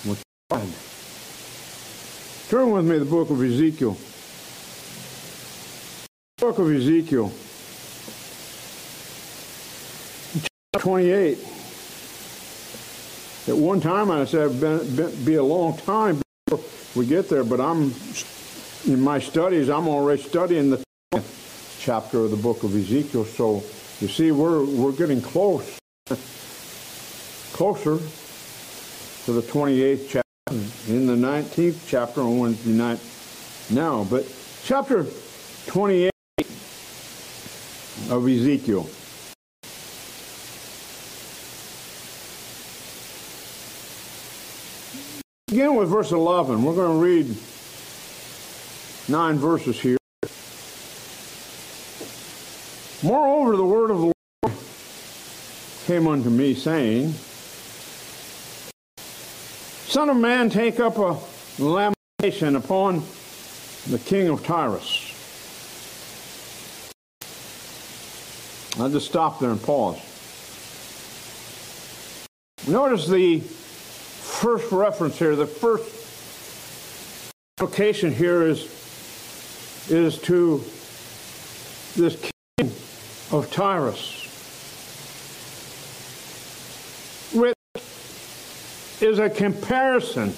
with 0.06 0.24
pride. 0.50 0.70
Turn 2.50 2.72
with 2.72 2.86
me 2.86 3.00
to 3.00 3.03
the 3.03 3.10
book 3.10 3.29
of 3.29 3.44
Ezekiel. 3.44 3.98
Book 6.38 6.58
of 6.58 6.72
Ezekiel. 6.72 7.34
28. 10.80 11.38
At 13.50 13.58
one 13.58 13.82
time, 13.82 14.10
I 14.10 14.24
said 14.26 14.64
it'd 14.64 15.26
be 15.26 15.36
a 15.36 15.44
long 15.44 15.78
time 15.78 16.22
before 16.48 16.64
we 16.96 17.06
get 17.06 17.28
there, 17.28 17.44
but 17.44 17.60
I'm 17.60 17.94
in 18.88 19.02
my 19.02 19.20
studies. 19.20 19.70
I'm 19.70 19.90
already 19.90 20.22
studying 20.22 20.70
the 20.70 20.84
chapter 21.80 22.20
of 22.20 22.32
the 22.32 22.38
book 22.38 22.64
of 22.64 22.74
Ezekiel. 22.76 23.26
So 23.26 23.64
you 24.00 24.08
see, 24.08 24.32
we're 24.32 24.64
we're 24.64 24.94
getting 24.94 25.22
close, 25.22 25.78
closer 27.52 27.98
to 29.26 29.32
the 29.34 29.42
28th 29.42 30.08
chapter. 30.10 30.24
In 30.88 31.06
the 31.06 31.16
19th 31.16 31.78
chapter 31.88 32.22
on 32.22 32.40
Wednesday 32.40 32.72
night 32.72 33.00
now, 33.70 34.04
but 34.10 34.26
chapter 34.64 35.06
28 35.68 36.12
of 38.10 38.28
Ezekiel. 38.28 38.90
Begin 45.60 45.75
with 45.75 45.89
verse 45.89 46.13
11. 46.13 46.63
We're 46.63 46.74
going 46.74 46.98
to 46.98 47.06
read 47.06 47.36
nine 49.10 49.36
verses 49.36 49.78
here. 49.78 49.98
Moreover, 53.04 53.58
the 53.58 53.65
word 53.65 53.91
of 53.91 53.98
the 53.98 54.04
Lord 54.04 54.58
came 55.86 56.08
unto 56.08 56.30
me, 56.30 56.54
saying, 56.54 57.13
Son 59.89 60.10
of 60.10 60.15
man, 60.15 60.50
take 60.50 60.80
up 60.80 60.98
a 60.98 61.19
lamentation 61.62 62.56
upon 62.56 63.04
the 63.89 64.00
king 64.00 64.30
of 64.30 64.45
Tyrus. 64.45 65.13
I'll 68.80 68.89
just 68.89 69.08
stop 69.08 69.41
there 69.41 69.52
and 69.52 69.62
pause. 69.62 70.00
Notice 72.65 73.10
the 73.10 73.43
first 74.39 74.71
reference 74.71 75.19
here, 75.19 75.36
the 75.36 75.45
first 75.45 75.84
application 77.58 78.10
here 78.13 78.43
is, 78.43 78.63
is 79.89 80.17
to 80.19 80.63
this 81.97 82.15
king 82.58 82.71
of 83.34 83.49
Tyrus. 83.52 84.15
Which 87.34 87.54
is 89.02 89.19
a 89.19 89.30
comparison 89.30 90.30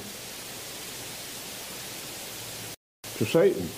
to 3.18 3.26
Satan, 3.26 3.70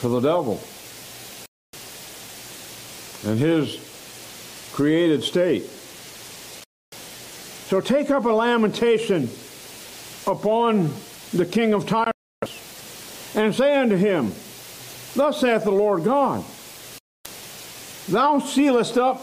to 0.00 0.08
the 0.08 0.20
devil, 0.20 0.60
and 3.24 3.38
his 3.38 3.78
created 4.72 5.22
state. 5.22 5.70
So 7.70 7.80
take 7.80 8.10
up 8.10 8.24
a 8.24 8.30
lamentation 8.30 9.30
upon 10.26 10.92
the 11.32 11.46
king 11.46 11.72
of 11.72 11.86
Tyrus, 11.86 13.36
and 13.36 13.54
say 13.54 13.76
unto 13.76 13.94
him, 13.94 14.32
Thus 15.14 15.40
saith 15.40 15.62
the 15.62 15.70
Lord 15.70 16.02
God, 16.02 16.44
Thou 18.08 18.40
sealest 18.40 18.98
up 18.98 19.22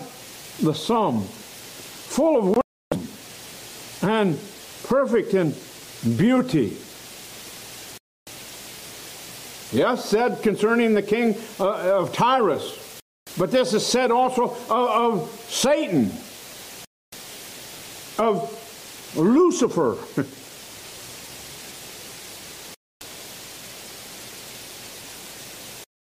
the 0.62 0.74
sum, 0.74 1.24
full 1.24 2.38
of 2.38 2.62
wisdom, 2.94 3.10
and 4.02 4.40
perfect 4.86 5.34
in 5.34 5.54
beauty. 6.16 6.78
Yes, 9.74 10.06
said 10.06 10.42
concerning 10.42 10.94
the 10.94 11.04
king 11.04 11.36
uh, 11.60 12.00
of 12.00 12.14
Tyrus, 12.14 13.02
but 13.38 13.52
this 13.52 13.74
is 13.74 13.86
said 13.86 14.10
also 14.10 14.44
of, 14.44 14.72
of 14.72 15.30
Satan 15.50 16.14
of 18.20 19.16
Lucifer. 19.16 19.98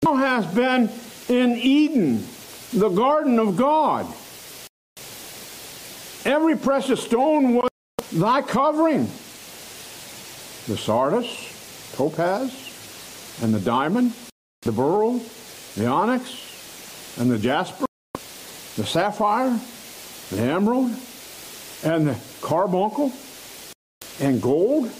Thou 0.01 0.15
hast 0.15 0.53
been 0.53 0.89
in 1.29 1.57
Eden, 1.57 2.23
the 2.73 2.89
garden 2.89 3.39
of 3.39 3.57
God. 3.57 4.05
Every 6.25 6.55
precious 6.55 7.03
stone 7.03 7.55
was 7.55 7.69
thy 8.11 8.41
covering. 8.41 9.05
The 10.67 10.77
sardius, 10.77 11.93
topaz, 11.95 13.39
and 13.41 13.53
the 13.53 13.59
diamond, 13.59 14.13
the 14.63 14.71
beryl, 14.71 15.21
the 15.75 15.85
onyx, 15.85 17.15
and 17.19 17.29
the 17.29 17.37
jasper, 17.37 17.85
the 18.75 18.85
sapphire, 18.85 19.59
the 20.31 20.41
emerald, 20.41 20.91
and 21.85 22.07
the 22.07 22.17
carbuncle 22.41 23.13
and 24.19 24.41
gold. 24.41 24.91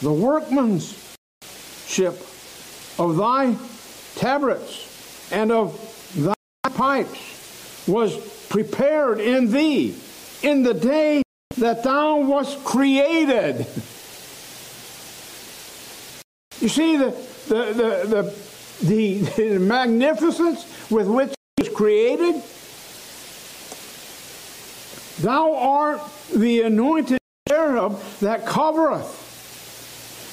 The 0.00 0.12
workmanship 0.12 0.94
of 2.98 3.16
thy 3.16 3.54
tabrets 4.16 5.30
and 5.30 5.52
of 5.52 5.78
thy 6.16 6.34
pipes 6.70 7.84
was 7.86 8.16
prepared 8.48 9.20
in 9.20 9.52
thee 9.52 9.94
in 10.42 10.62
the 10.62 10.74
day 10.74 11.22
that 11.58 11.84
thou 11.84 12.16
wast 12.20 12.64
created. 12.64 13.66
You 16.60 16.68
see 16.68 16.96
the, 16.96 17.10
the, 17.48 17.64
the, 17.72 18.06
the, 18.06 18.34
the, 18.86 19.18
the 19.36 19.58
magnificence 19.58 20.64
with 20.90 21.06
which 21.08 21.34
he 21.56 21.62
was 21.64 21.68
created? 21.74 22.42
Thou 25.20 25.54
art 25.54 26.00
the 26.34 26.62
anointed 26.62 27.18
cherub 27.48 28.00
that 28.20 28.46
covereth, 28.46 29.20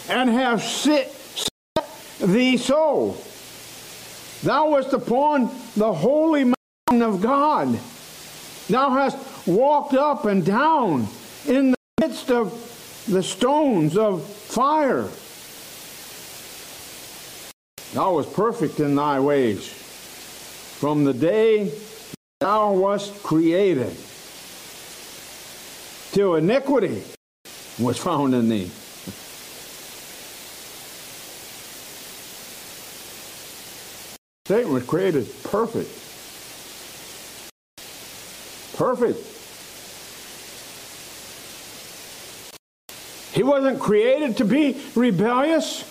and 0.09 0.29
have 0.29 0.61
sit, 0.61 1.11
set 1.11 1.85
thee 2.19 2.57
so. 2.57 3.17
Thou 4.43 4.71
wast 4.71 4.93
upon 4.93 5.49
the 5.75 5.93
holy 5.93 6.45
mountain 6.45 7.01
of 7.01 7.21
God. 7.21 7.79
Thou 8.69 8.89
hast 8.89 9.17
walked 9.47 9.93
up 9.93 10.25
and 10.25 10.45
down 10.45 11.07
in 11.47 11.71
the 11.71 11.77
midst 11.99 12.31
of 12.31 12.51
the 13.07 13.21
stones 13.21 13.97
of 13.97 14.25
fire. 14.25 15.07
Thou 17.93 18.15
wast 18.15 18.33
perfect 18.33 18.79
in 18.79 18.95
thy 18.95 19.19
ways 19.19 19.81
from 20.81 21.03
the 21.03 21.13
day 21.13 21.71
thou 22.39 22.73
wast 22.73 23.21
created 23.21 23.95
till 26.11 26.35
iniquity 26.35 27.03
was 27.79 27.97
found 27.97 28.35
in 28.35 28.49
thee. 28.49 28.69
Satan 34.45 34.73
was 34.73 34.85
created 34.85 35.27
perfect. 35.43 35.89
Perfect. 38.75 39.19
He 43.33 43.43
wasn't 43.43 43.79
created 43.79 44.37
to 44.37 44.45
be 44.45 44.81
rebellious. 44.95 45.87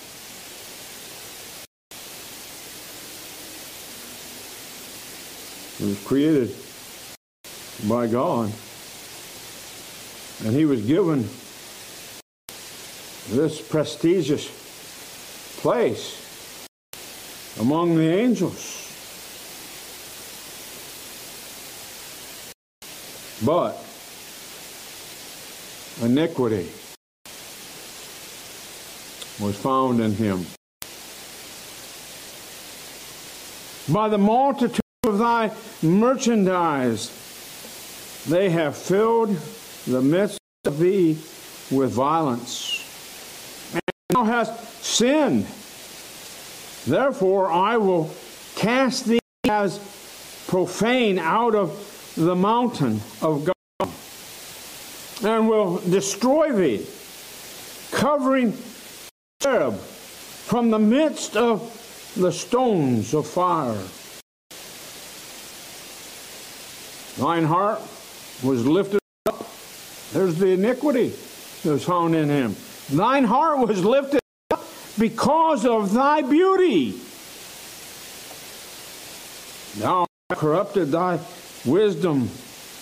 He 5.79 5.87
was 5.87 6.05
created 6.05 6.55
by 7.89 8.07
God 8.07 8.53
and 10.45 10.55
he 10.55 10.65
was 10.65 10.81
given 10.81 11.29
this 13.29 13.61
prestigious 13.61 14.49
place 15.61 16.17
among 17.61 17.97
the 17.97 18.09
angels. 18.09 18.79
But 23.45 23.73
iniquity 26.03 26.71
was 29.39 29.57
found 29.57 30.01
in 30.01 30.15
him. 30.15 30.47
By 33.93 34.09
the 34.09 34.19
multitude 34.19 34.81
of 35.05 35.19
thy 35.19 35.51
merchandise, 35.83 37.11
they 38.27 38.51
have 38.51 38.77
filled 38.77 39.37
the 39.87 40.03
midst 40.03 40.39
of 40.65 40.79
thee 40.79 41.19
with 41.71 41.91
violence. 41.91 42.85
And 43.73 43.83
thou 44.11 44.25
hast 44.25 44.85
sinned. 44.85 45.47
Therefore 46.87 47.51
I 47.51 47.77
will 47.77 48.11
cast 48.57 49.07
thee 49.07 49.21
as 49.49 49.79
profane 50.47 51.19
out 51.19 51.55
of 51.55 52.13
the 52.17 52.35
mountain 52.35 53.01
of 53.23 53.45
God 53.45 53.91
and 55.23 55.49
will 55.49 55.79
destroy 55.79 56.53
thee, 56.53 56.87
covering 57.93 58.57
cherub 59.43 59.79
from 59.79 60.71
the 60.71 60.79
midst 60.79 61.37
of 61.37 61.61
the 62.17 62.33
stones 62.33 63.15
of 63.15 63.27
fire. 63.27 63.79
Thine 67.19 67.45
heart 67.45 67.81
was 68.43 68.67
lifted. 68.67 69.00
There's 70.21 70.37
the 70.37 70.49
iniquity 70.49 71.15
that 71.63 71.71
was 71.73 71.83
found 71.83 72.15
in 72.15 72.29
him. 72.29 72.55
Thine 72.91 73.25
heart 73.25 73.67
was 73.67 73.83
lifted 73.83 74.21
up 74.51 74.63
because 74.99 75.65
of 75.65 75.95
thy 75.95 76.21
beauty. 76.21 77.01
Thou 79.79 80.05
corrupted 80.29 80.91
thy 80.91 81.21
wisdom 81.65 82.29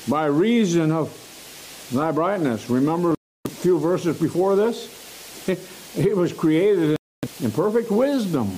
by 0.09 0.27
reason 0.27 0.91
of 0.91 1.15
thy 1.93 2.11
brightness. 2.11 2.69
Remember 2.69 3.15
a 3.45 3.51
few 3.51 3.79
verses 3.79 4.19
before 4.19 4.57
this? 4.57 5.47
It 5.97 6.17
was 6.17 6.33
created 6.33 6.97
in 7.41 7.53
perfect 7.53 7.93
wisdom. 7.93 8.49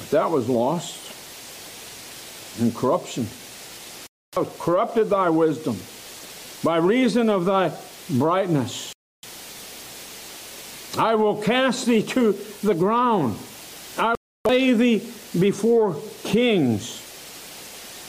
But 0.00 0.10
that 0.10 0.28
was 0.28 0.48
lost 0.48 0.98
in 2.60 2.72
corruption. 2.72 3.28
Uh, 4.38 4.44
corrupted 4.60 5.10
thy 5.10 5.28
wisdom 5.28 5.76
by 6.62 6.76
reason 6.76 7.28
of 7.28 7.44
thy 7.44 7.72
brightness. 8.08 8.92
I 10.96 11.16
will 11.16 11.42
cast 11.42 11.86
thee 11.86 12.04
to 12.04 12.38
the 12.62 12.74
ground. 12.74 13.36
I 13.96 14.10
will 14.10 14.52
lay 14.52 14.72
thee 14.74 15.02
before 15.40 15.96
kings, 16.22 17.02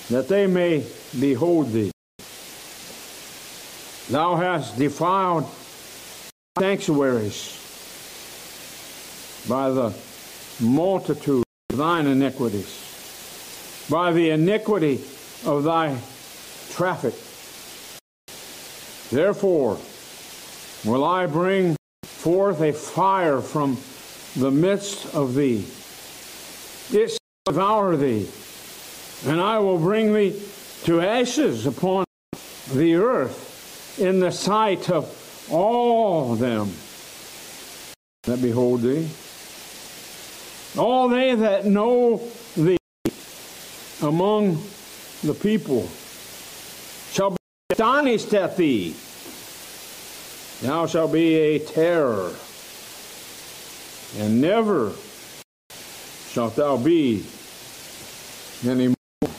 that 0.09 0.27
they 0.27 0.45
may 0.45 0.85
behold 1.19 1.71
thee. 1.71 1.89
Thou 4.09 4.35
hast 4.35 4.77
defiled 4.77 5.49
sanctuaries 6.59 7.57
by 9.49 9.71
the 9.71 9.95
multitude 10.59 11.43
of 11.71 11.77
thine 11.77 12.05
iniquities, 12.05 13.87
by 13.89 14.11
the 14.11 14.29
iniquity 14.29 15.01
of 15.43 15.63
thy 15.63 15.97
traffic. 16.71 17.13
Therefore 19.09 19.79
will 20.85 21.03
I 21.03 21.25
bring 21.25 21.75
forth 22.03 22.61
a 22.61 22.73
fire 22.73 23.41
from 23.41 23.77
the 24.35 24.51
midst 24.51 25.13
of 25.15 25.35
thee. 25.35 25.65
It 26.91 27.09
shall 27.09 27.17
devour 27.45 27.95
thee, 27.97 28.29
and 29.25 29.41
I 29.41 29.59
will 29.59 29.77
bring 29.79 30.13
thee 30.13 30.41
to 30.83 31.01
ashes 31.01 31.65
upon 31.65 32.05
the 32.73 32.95
earth 32.95 33.99
in 33.99 34.19
the 34.19 34.31
sight 34.31 34.89
of 34.89 35.47
all 35.51 36.35
them 36.35 36.71
that 38.23 38.41
behold 38.41 38.81
thee. 38.81 39.09
All 40.77 41.09
they 41.09 41.35
that 41.35 41.65
know 41.65 42.21
thee 42.55 42.77
among 44.01 44.61
the 45.23 45.33
people 45.33 45.89
astonished 47.71 48.33
at 48.33 48.57
thee. 48.57 48.95
Thou 50.61 50.87
shalt 50.87 51.13
be 51.13 51.35
a 51.35 51.59
terror, 51.59 52.33
and 54.17 54.41
never 54.41 54.91
shalt 56.31 56.55
thou 56.55 56.77
be 56.77 57.23
any 58.65 58.87
more. 58.87 58.95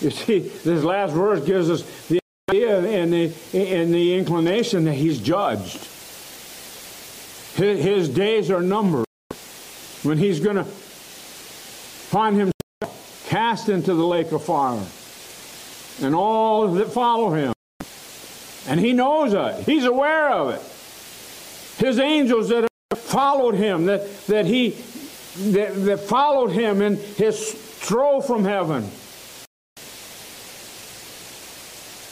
you 0.00 0.10
see, 0.10 0.40
this 0.40 0.82
last 0.82 1.12
verse 1.12 1.44
gives 1.44 1.70
us 1.70 1.84
the 2.08 2.18
idea 2.50 2.80
and 2.80 3.12
the, 3.12 3.32
and 3.54 3.94
the 3.94 4.16
inclination 4.16 4.84
that 4.86 4.94
he's 4.94 5.20
judged. 5.20 5.78
His, 7.54 7.84
his 7.84 8.08
days 8.08 8.50
are 8.50 8.62
numbered 8.62 9.06
when 10.02 10.18
he's 10.18 10.40
going 10.40 10.56
to 10.56 10.64
find 10.64 12.36
himself 12.36 13.26
cast 13.28 13.68
into 13.68 13.94
the 13.94 14.04
lake 14.04 14.32
of 14.32 14.42
fire 14.42 14.84
and 16.02 16.14
all 16.14 16.68
that 16.68 16.92
follow 16.92 17.32
him. 17.32 17.52
And 18.68 18.80
he 18.80 18.92
knows 18.92 19.32
it. 19.32 19.64
He's 19.64 19.84
aware 19.84 20.30
of 20.30 20.50
it. 20.50 21.84
His 21.84 21.98
angels 21.98 22.48
that 22.48 22.68
followed 22.94 23.54
him, 23.54 23.86
that, 23.86 24.26
that 24.26 24.46
he 24.46 24.70
that, 25.36 25.74
that 25.84 26.00
followed 26.00 26.50
him 26.50 26.80
in 26.80 26.96
his 26.96 27.52
throw 27.52 28.20
from 28.20 28.44
heaven 28.44 28.90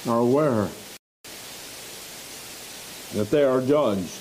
are 0.07 0.20
aware 0.20 0.68
that 3.14 3.31
they 3.31 3.44
are 3.44 3.61
judged. 3.62 4.20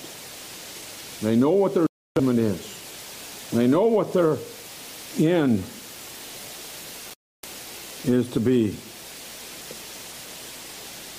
They 1.20 1.36
know 1.36 1.50
what 1.50 1.74
their 1.74 1.86
judgment 2.16 2.38
is. 2.38 3.50
They 3.52 3.66
know 3.66 3.86
what 3.86 4.12
their 4.12 4.36
end 5.18 5.62
is 8.04 8.30
to 8.32 8.40
be. 8.40 8.76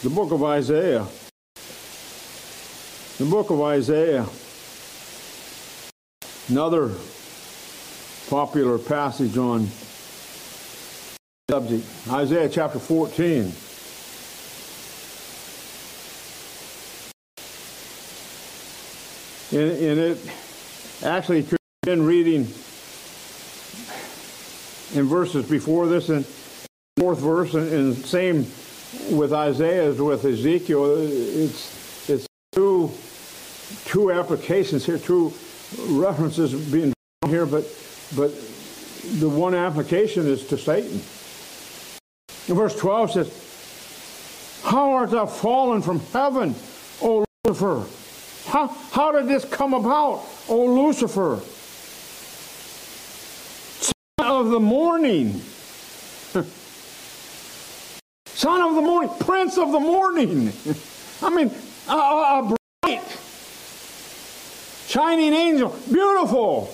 The 0.06 0.12
book 0.12 0.32
of 0.32 0.44
Isaiah. 0.44 1.08
The 3.18 3.26
book 3.26 3.50
of 3.50 3.60
Isaiah. 3.60 4.28
Another 6.48 6.92
popular 8.30 8.78
passage 8.78 9.36
on 9.36 9.68
subject. 11.50 11.88
Isaiah 12.08 12.50
chapter 12.50 12.78
14. 12.78 13.52
And, 19.60 19.72
and 19.72 20.00
it 20.00 20.20
actually 21.04 21.42
could 21.42 21.58
have 21.82 21.98
been 21.98 22.06
reading 22.06 22.42
in 24.94 25.10
verses 25.10 25.50
before 25.50 25.88
this 25.88 26.10
and 26.10 26.24
fourth 26.96 27.18
verse 27.18 27.56
and, 27.56 27.74
and 27.74 27.96
same 28.06 28.46
with 29.12 29.34
Isaiah 29.34 29.90
as 29.90 30.00
with 30.00 30.26
Ezekiel. 30.26 30.98
It's 30.98 32.10
it's 32.10 32.28
two 32.52 32.92
two 33.86 34.12
applications 34.12 34.86
here, 34.86 34.98
two 34.98 35.34
references 35.88 36.54
being 36.72 36.94
here, 37.28 37.46
but 37.46 37.66
but 38.16 38.32
the 39.20 39.30
one 39.30 39.54
application 39.54 40.28
is 40.28 40.46
to 40.48 40.58
Satan. 40.58 41.02
Verse 42.48 42.76
12 42.76 43.12
says, 43.12 44.62
How 44.64 44.92
art 44.94 45.12
thou 45.12 45.26
fallen 45.26 45.82
from 45.82 46.00
heaven, 46.00 46.56
O 47.02 47.26
Lucifer? 47.44 47.86
How, 48.48 48.68
how 48.68 49.12
did 49.12 49.28
this 49.28 49.46
come 49.46 49.74
about, 49.74 50.24
O 50.48 50.66
Lucifer? 50.66 51.40
Son 53.80 53.96
of 54.20 54.50
the 54.50 54.60
morning. 54.60 55.42
Son 58.28 58.62
the 58.76 58.82
morning, 58.82 59.12
Prince 59.20 59.58
of 59.58 59.72
the 59.72 59.80
morning. 59.80 60.52
I 61.22 61.30
mean, 61.30 61.52
a, 61.88 61.94
a 61.94 62.56
bright 62.84 63.02
shining 64.88 65.34
angel, 65.34 65.76
beautiful. 65.92 66.74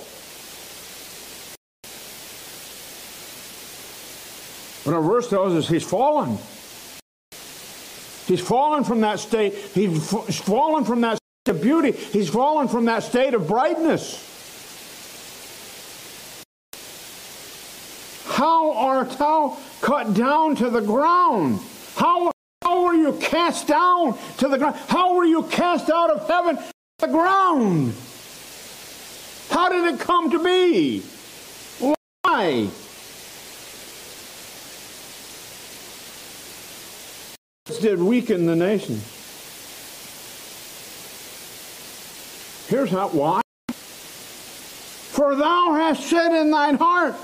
But 4.83 4.95
our 4.95 5.01
verse 5.01 5.29
tells 5.29 5.53
us 5.53 5.67
he's 5.67 5.83
fallen. 5.83 6.37
He's 8.27 8.41
fallen 8.41 8.83
from 8.83 9.01
that 9.01 9.19
state. 9.19 9.53
He's 9.53 10.39
fallen 10.39 10.85
from 10.85 11.01
that 11.01 11.17
state 11.17 11.55
of 11.55 11.61
beauty. 11.61 11.91
He's 11.91 12.29
fallen 12.29 12.67
from 12.67 12.85
that 12.85 13.03
state 13.03 13.33
of 13.33 13.47
brightness. 13.47 14.27
How 18.25 18.71
art 18.73 19.11
thou 19.11 19.57
cut 19.81 20.13
down 20.13 20.55
to 20.57 20.69
the 20.69 20.81
ground? 20.81 21.59
How, 21.95 22.31
how 22.61 22.83
were 22.83 22.93
you 22.93 23.13
cast 23.21 23.67
down 23.67 24.17
to 24.37 24.47
the 24.47 24.57
ground? 24.57 24.75
How 24.87 25.15
were 25.15 25.25
you 25.25 25.43
cast 25.43 25.89
out 25.89 26.09
of 26.09 26.27
heaven 26.27 26.57
to 26.57 26.71
the 26.99 27.07
ground? 27.07 27.93
How 29.49 29.69
did 29.69 29.93
it 29.93 29.99
come 29.99 30.31
to 30.31 30.43
be? 30.43 31.03
Why? 32.23 32.69
This 37.65 37.79
did 37.79 37.99
weaken 37.99 38.45
the 38.45 38.55
nation. 38.55 39.01
Here's 42.67 42.89
how 42.89 43.09
why. 43.09 43.41
For 45.11 45.35
thou 45.35 45.73
hast 45.73 46.09
said 46.09 46.31
in 46.39 46.51
thine 46.51 46.77
heart, 46.77 47.15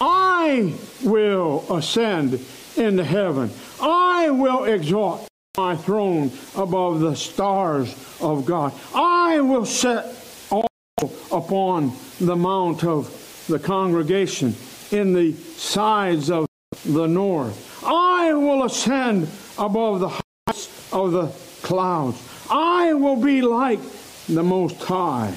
I 0.00 0.74
will 1.02 1.64
ascend 1.70 2.44
into 2.76 3.04
heaven. 3.04 3.50
I 3.80 4.30
will 4.30 4.64
exalt 4.64 5.28
my 5.56 5.76
throne 5.76 6.32
above 6.56 7.00
the 7.00 7.14
stars 7.14 7.94
of 8.20 8.44
God. 8.44 8.72
I 8.94 9.40
will 9.40 9.64
set 9.64 10.06
also 10.50 11.12
upon 11.30 11.92
the 12.20 12.36
mount 12.36 12.84
of 12.84 13.44
the 13.48 13.58
congregation 13.58 14.54
in 14.90 15.12
the 15.12 15.32
sides 15.32 16.30
of 16.30 16.46
the 16.84 17.06
north. 17.06 17.84
I 17.84 18.32
will 18.34 18.64
ascend 18.64 19.28
above 19.58 20.00
the 20.00 20.08
heights 20.08 20.92
of 20.92 21.12
the 21.12 21.28
clouds. 21.62 22.20
I 22.50 22.94
will 22.94 23.16
be 23.16 23.42
like 23.42 23.80
the 24.28 24.42
Most 24.42 24.82
High. 24.82 25.34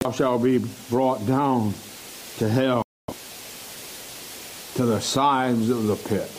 Thou 0.00 0.12
shalt 0.12 0.42
be 0.42 0.64
brought 0.88 1.26
down 1.26 1.74
to 2.38 2.48
hell, 2.48 2.82
to 4.76 4.84
the 4.84 5.00
sides 5.00 5.70
of 5.70 5.86
the 5.86 5.96
pit. 5.96 6.30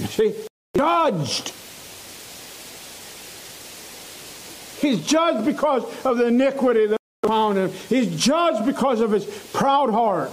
You 0.00 0.06
see, 0.06 0.34
judged. 0.76 1.52
He's 4.80 5.06
judged 5.06 5.46
because 5.46 5.84
of 6.04 6.18
the 6.18 6.26
iniquity 6.26 6.86
that 6.86 6.98
found 7.22 7.58
him. 7.58 7.70
He's 7.88 8.20
judged 8.20 8.66
because 8.66 9.00
of 9.00 9.12
his 9.12 9.24
proud 9.52 9.90
heart. 9.90 10.32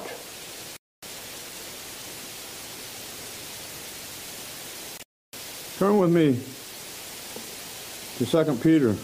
Turn 5.78 6.00
with 6.00 6.12
me 6.12 6.39
to 8.18 8.26
Second 8.26 8.63
Peter. 8.63 8.96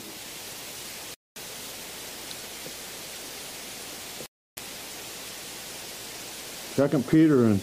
Second 6.74 7.08
Peter 7.08 7.46
and 7.46 7.62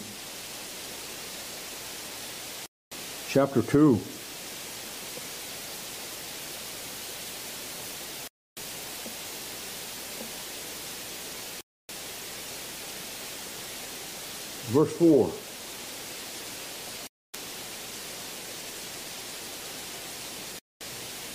chapter 3.29 3.61
2. 3.61 3.99
Verse 14.69 14.93
4. 14.97 15.29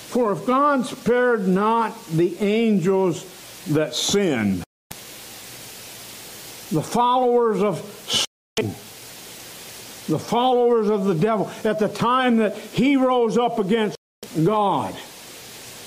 For 0.10 0.32
if 0.34 0.46
God 0.46 0.86
spared 0.86 1.48
not 1.48 1.96
the 2.08 2.38
angels 2.40 3.26
that 3.68 3.96
sinned, 3.96 4.64
the 6.72 6.82
followers 6.82 7.62
of 7.62 8.26
Satan, 8.58 8.76
the 10.08 10.20
followers 10.20 10.90
of 10.90 11.06
the 11.06 11.16
devil, 11.16 11.50
at 11.64 11.80
the 11.80 11.88
time 11.88 12.38
that 12.38 12.58
he 12.58 12.96
rose 12.96 13.38
up 13.38 13.60
against 13.60 13.98
God, 14.44 14.96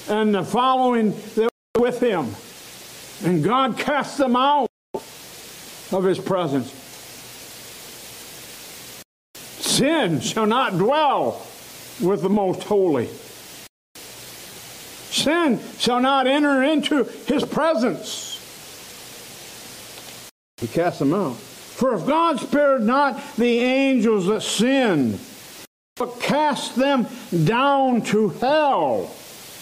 and 0.09 0.35
the 0.35 0.44
following 0.44 1.12
that 1.35 1.50
were 1.74 1.83
with 1.83 2.00
him, 2.00 2.35
and 3.24 3.42
God 3.42 3.79
cast 3.79 4.18
them 4.18 4.37
out 4.37 4.68
of 4.94 6.05
his 6.05 6.18
presence. 6.18 6.72
Sin 9.35 10.20
shall 10.20 10.46
not 10.46 10.72
dwell 10.72 11.46
with 12.00 12.22
the 12.22 12.29
most 12.29 12.62
holy 12.62 13.09
sin 15.16 15.59
shall 15.79 16.00
not 16.00 16.26
enter 16.26 16.62
into 16.62 17.05
his 17.26 17.44
presence. 17.44 18.35
He 20.59 20.68
cast 20.68 20.98
them 21.00 21.14
out. 21.14 21.37
For 21.76 21.94
if 21.94 22.06
God 22.06 22.40
spared 22.40 22.80
not 22.84 23.20
the 23.36 23.58
angels 23.58 24.24
that 24.28 24.40
sinned, 24.40 25.20
but 25.96 26.18
cast 26.20 26.74
them 26.74 27.06
down 27.44 28.00
to 28.00 28.30
hell. 28.30 29.14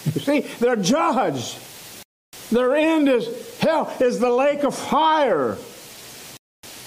You 0.04 0.20
see, 0.20 0.40
they're 0.60 0.76
judged. 0.76 1.58
Their 2.52 2.76
end 2.76 3.08
is 3.08 3.58
hell, 3.58 3.92
is 3.98 4.20
the 4.20 4.30
lake 4.30 4.62
of 4.62 4.76
fire. 4.76 5.58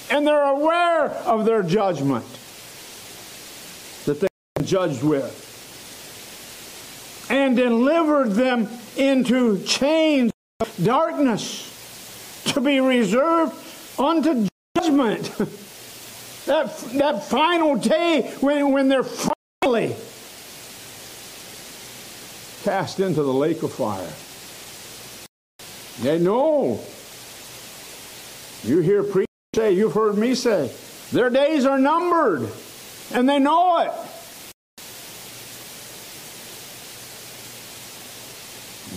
And 0.09 0.25
they're 0.25 0.49
aware 0.49 1.09
of 1.09 1.43
their 1.43 1.61
judgment 1.61 2.23
that 4.05 4.21
they're 4.21 4.63
judged 4.63 5.03
with 5.03 5.43
and 7.29 7.57
delivered 7.57 8.31
them 8.31 8.69
into 8.95 9.61
chains 9.63 10.31
of 10.61 10.73
darkness 10.85 12.43
to 12.53 12.61
be 12.61 12.79
reserved 12.79 13.53
unto 13.99 14.47
judgment. 14.77 15.23
that, 16.45 16.77
that 16.93 17.23
final 17.23 17.75
day 17.75 18.33
when, 18.39 18.71
when 18.71 18.87
they're 18.87 19.03
finally 19.03 19.95
cast 22.63 22.99
into 22.99 23.23
the 23.23 23.33
lake 23.33 23.63
of 23.63 23.71
fire. 23.71 24.11
They 26.01 26.19
know. 26.19 26.83
You 28.63 28.79
hear 28.81 29.03
preachers 29.03 29.27
say, 29.55 29.71
you've 29.73 29.93
heard 29.93 30.17
me 30.17 30.35
say, 30.35 30.71
their 31.11 31.29
days 31.29 31.65
are 31.65 31.79
numbered, 31.79 32.49
and 33.13 33.27
they 33.27 33.39
know 33.39 33.79
it. 33.79 33.91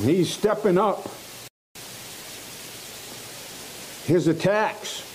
He's 0.04 0.32
stepping 0.32 0.78
up 0.78 1.08
his 4.06 4.26
attacks. 4.26 5.09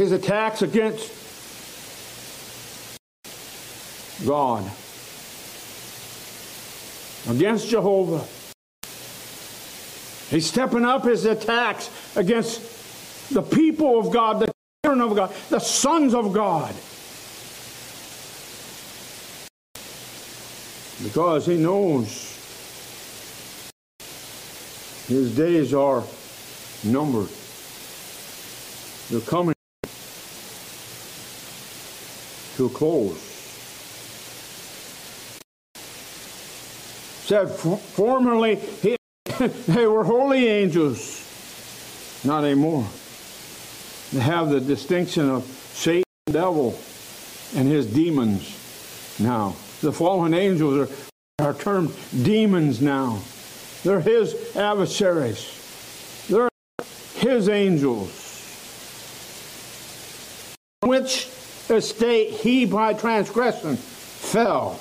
His 0.00 0.12
attacks 0.12 0.62
against 0.62 1.12
God, 4.26 4.64
against 7.28 7.68
Jehovah. 7.68 8.24
He's 10.30 10.46
stepping 10.46 10.86
up 10.86 11.04
his 11.04 11.26
attacks 11.26 11.90
against 12.16 13.28
the 13.30 13.42
people 13.42 13.98
of 13.98 14.10
God, 14.10 14.40
the 14.40 14.50
children 14.82 15.06
of 15.06 15.14
God, 15.14 15.34
the 15.50 15.58
sons 15.58 16.14
of 16.14 16.32
God. 16.32 16.74
because 21.02 21.44
he 21.44 21.56
knows 21.56 22.38
his 25.08 25.34
days 25.34 25.74
are 25.74 26.04
numbered. 26.84 27.28
They're 29.10 29.20
coming 29.20 29.54
to 32.60 32.66
a 32.66 32.68
close. 32.68 33.18
Said 37.24 37.48
formerly 37.48 38.56
he, 38.56 38.96
they 39.66 39.86
were 39.86 40.04
holy 40.04 40.46
angels. 40.46 41.26
Not 42.22 42.44
anymore. 42.44 42.86
They 44.12 44.20
have 44.20 44.50
the 44.50 44.60
distinction 44.60 45.30
of 45.30 45.44
Satan, 45.72 46.04
devil, 46.26 46.78
and 47.56 47.66
his 47.66 47.86
demons 47.86 48.54
now. 49.18 49.56
The 49.80 49.92
fallen 49.92 50.34
angels 50.34 50.90
are, 51.40 51.46
are 51.46 51.54
termed 51.54 51.94
demons 52.22 52.82
now. 52.82 53.22
They're 53.84 54.02
his 54.02 54.54
adversaries. 54.54 56.26
They're 56.28 56.50
his 57.14 57.48
angels. 57.48 58.26
Which 60.82 61.30
estate 61.70 62.30
he 62.30 62.64
by 62.64 62.94
transgression 62.94 63.76
fell. 63.76 64.78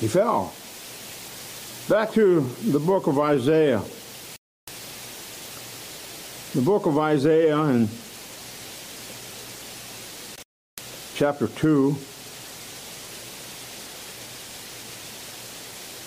He 0.00 0.08
fell. 0.08 0.52
Back 1.88 2.12
to 2.12 2.40
the 2.70 2.78
book 2.78 3.06
of 3.06 3.18
Isaiah. 3.18 3.82
The 6.54 6.62
book 6.62 6.86
of 6.86 6.98
Isaiah 6.98 7.58
in 7.64 7.88
chapter 11.14 11.48
2. 11.48 11.96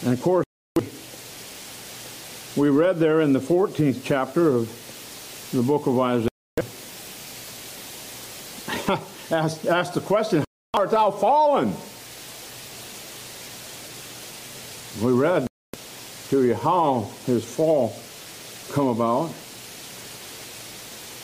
And 0.03 0.13
of 0.13 0.21
course, 0.21 0.45
we 2.55 2.69
read 2.69 2.97
there 2.97 3.21
in 3.21 3.33
the 3.33 3.39
14th 3.39 4.01
chapter 4.03 4.49
of 4.49 5.49
the 5.53 5.63
book 5.63 5.88
of 5.88 5.99
Isaiah, 5.99 6.29
asked, 9.32 9.65
asked 9.65 9.93
the 9.95 10.02
question, 10.02 10.43
How 10.73 10.82
art 10.82 10.91
thou 10.91 11.12
fallen? 11.12 11.73
We 15.04 15.12
read 15.12 15.47
to 16.30 16.43
you 16.43 16.56
how 16.56 17.10
his 17.26 17.43
fall 17.43 17.93
come 18.71 18.88
about. 18.88 19.34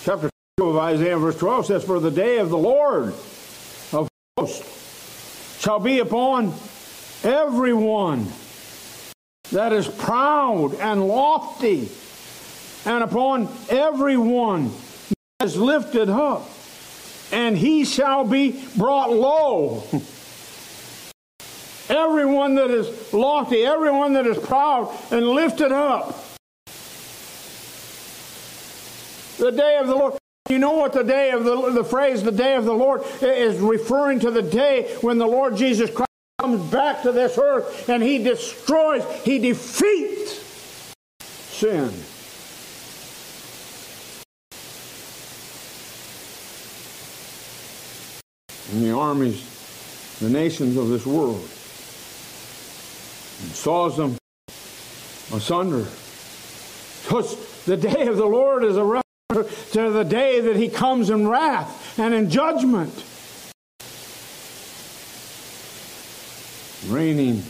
Chapter 0.03 0.29
2 0.57 0.69
of 0.69 0.77
Isaiah, 0.77 1.17
verse 1.17 1.37
12 1.37 1.65
says, 1.67 1.83
For 1.83 1.99
the 1.99 2.11
day 2.11 2.37
of 2.39 2.49
the 2.49 2.57
Lord 2.57 3.13
of 3.93 4.09
hosts 4.37 5.61
shall 5.61 5.79
be 5.79 5.99
upon 5.99 6.53
everyone 7.23 8.27
that 9.51 9.71
is 9.71 9.87
proud 9.87 10.75
and 10.75 11.07
lofty, 11.07 11.89
and 12.85 13.03
upon 13.03 13.47
everyone 13.69 14.71
that 15.39 15.45
is 15.45 15.55
lifted 15.55 16.09
up, 16.09 16.49
and 17.33 17.57
he 17.57 17.83
shall 17.83 18.23
be 18.23 18.63
brought 18.77 19.11
low. 19.11 19.83
everyone 21.89 22.55
that 22.55 22.69
is 22.69 23.11
lofty, 23.11 23.65
everyone 23.65 24.13
that 24.13 24.27
is 24.27 24.37
proud 24.37 24.95
and 25.11 25.27
lifted 25.27 25.71
up. 25.71 26.23
The 29.37 29.51
day 29.51 29.77
of 29.81 29.87
the 29.87 29.95
Lord. 29.95 30.13
You 30.49 30.59
know 30.59 30.73
what 30.73 30.93
the 30.93 31.03
day 31.03 31.31
of 31.31 31.45
the, 31.45 31.71
the 31.71 31.83
phrase, 31.83 32.21
the 32.21 32.31
day 32.31 32.55
of 32.55 32.65
the 32.65 32.73
Lord, 32.73 33.01
is 33.21 33.59
referring 33.59 34.19
to 34.19 34.29
the 34.29 34.41
day 34.41 34.95
when 35.01 35.17
the 35.17 35.25
Lord 35.25 35.55
Jesus 35.55 35.89
Christ 35.89 36.09
comes 36.39 36.69
back 36.69 37.01
to 37.03 37.11
this 37.11 37.37
earth 37.37 37.89
and 37.89 38.03
he 38.03 38.21
destroys, 38.21 39.03
he 39.23 39.39
defeats 39.39 40.93
sin. 41.23 41.91
And 48.73 48.83
the 48.83 48.91
armies, 48.91 50.17
the 50.19 50.29
nations 50.29 50.77
of 50.77 50.89
this 50.89 51.05
world 51.05 51.47
and 53.43 53.51
saws 53.51 53.97
them 53.97 54.17
asunder. 55.31 55.85
Because 57.03 57.65
the 57.65 57.77
day 57.77 58.07
of 58.07 58.17
the 58.17 58.25
Lord 58.25 58.63
is 58.63 58.75
a 58.75 58.83
reference 58.83 59.71
to 59.73 59.91
the 59.91 60.03
day 60.03 60.39
that 60.39 60.55
he 60.55 60.69
comes 60.69 61.11
in 61.11 61.27
wrath 61.27 61.99
and 61.99 62.15
in 62.15 62.31
judgment. 62.31 62.91
Raining 66.87 67.43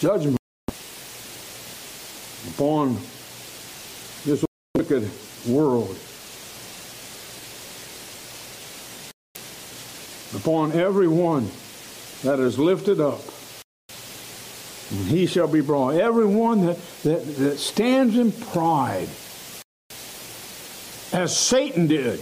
judgment 0.00 0.38
upon 2.54 2.96
this 4.24 4.42
wicked 4.74 5.10
world. 5.46 5.98
Upon 10.34 10.72
everyone 10.72 11.50
that 12.22 12.38
is 12.38 12.58
lifted 12.58 13.00
up, 13.00 13.20
and 14.90 15.06
he 15.08 15.26
shall 15.26 15.48
be 15.48 15.60
brought. 15.60 15.94
Everyone 15.94 16.66
that, 16.66 16.78
that, 17.02 17.36
that 17.36 17.58
stands 17.58 18.16
in 18.16 18.30
pride, 18.30 19.08
as 21.12 21.36
Satan 21.36 21.86
did. 21.88 22.20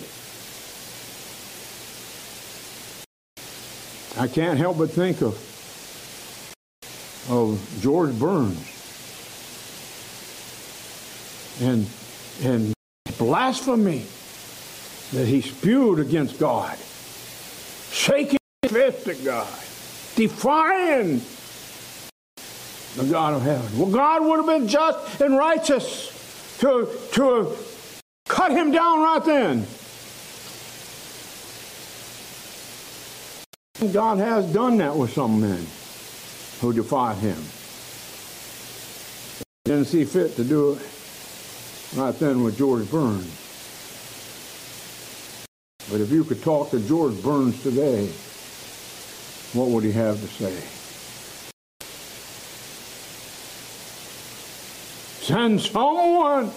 I 4.19 4.27
can't 4.27 4.59
help 4.59 4.79
but 4.79 4.91
think 4.91 5.21
of, 5.23 5.35
of 7.31 7.79
George 7.81 8.19
Burns 8.19 8.79
and, 11.61 11.87
and 12.43 12.73
blasphemy 13.19 14.07
that 15.13 15.27
he 15.27 15.41
spewed 15.41 15.99
against 15.99 16.39
God, 16.39 16.77
shaking 17.99 18.39
his 18.63 18.73
fist 18.73 19.09
at 19.09 19.25
God 19.25 19.49
defying 20.19 21.23
the 22.97 23.05
God 23.09 23.35
of 23.35 23.43
heaven. 23.43 23.79
Well, 23.79 23.91
God 23.91 24.25
would 24.25 24.39
have 24.39 24.47
been 24.47 24.67
just 24.67 25.21
and 25.21 25.37
righteous 25.37 26.59
to, 26.59 26.89
to 27.13 27.35
have 27.37 28.03
cut 28.27 28.51
him 28.51 28.73
down 28.73 29.01
right 29.01 29.25
then. 29.25 29.67
God 33.93 34.19
has 34.19 34.53
done 34.53 34.79
that 34.79 34.97
with 34.97 35.13
some 35.13 35.41
men 35.41 35.65
who 36.61 36.73
defied 36.73 37.19
him. 37.19 37.41
Didn't 39.67 39.85
see 39.85 40.05
fit 40.05 40.35
to 40.35 40.43
do 40.43 40.73
it 40.73 40.83
right 41.97 42.19
then 42.19 42.43
with 42.43 42.59
George 42.59 42.91
Burns. 42.91 43.48
But 45.91 46.01
if 46.03 46.11
you 46.11 46.23
could 46.23 46.43
talk 46.43 46.71
to 46.71 46.81
George 46.81 47.23
Burns 47.23 47.63
today, 47.63 48.07
what 49.55 49.69
would 49.69 49.85
he 49.85 49.93
have 49.93 50.21
to 50.21 50.27
say? 50.27 50.63
Send 55.25 55.61
someone 55.63 56.51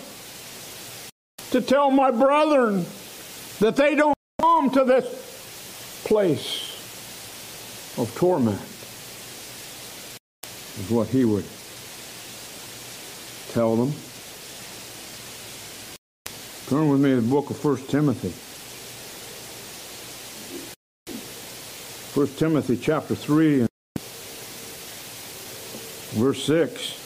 to 1.51 1.61
tell 1.61 1.91
my 1.91 2.11
brethren 2.11 2.85
that 3.59 3.77
they 3.77 3.95
don't 3.95 4.15
come 4.41 4.69
to 4.71 4.83
this 4.83 6.03
place 6.05 6.67
of 7.97 8.13
torment, 8.15 8.59
is 10.79 10.89
what 10.89 11.07
he 11.07 11.23
would 11.23 11.45
tell 13.51 13.75
them. 13.75 13.93
Turn 16.67 16.89
with 16.89 17.01
me 17.01 17.11
to 17.11 17.21
the 17.21 17.29
book 17.29 17.49
of 17.49 17.63
1 17.63 17.77
Timothy. 17.87 18.33
1 22.21 22.27
Timothy 22.35 22.77
chapter 22.77 23.15
3 23.15 23.61
and 23.61 23.69
verse 26.11 26.43
6. 26.43 26.99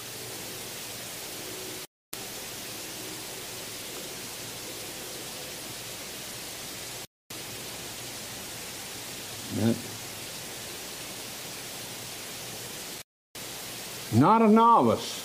Not 14.15 14.41
a 14.41 14.49
novice. 14.49 15.21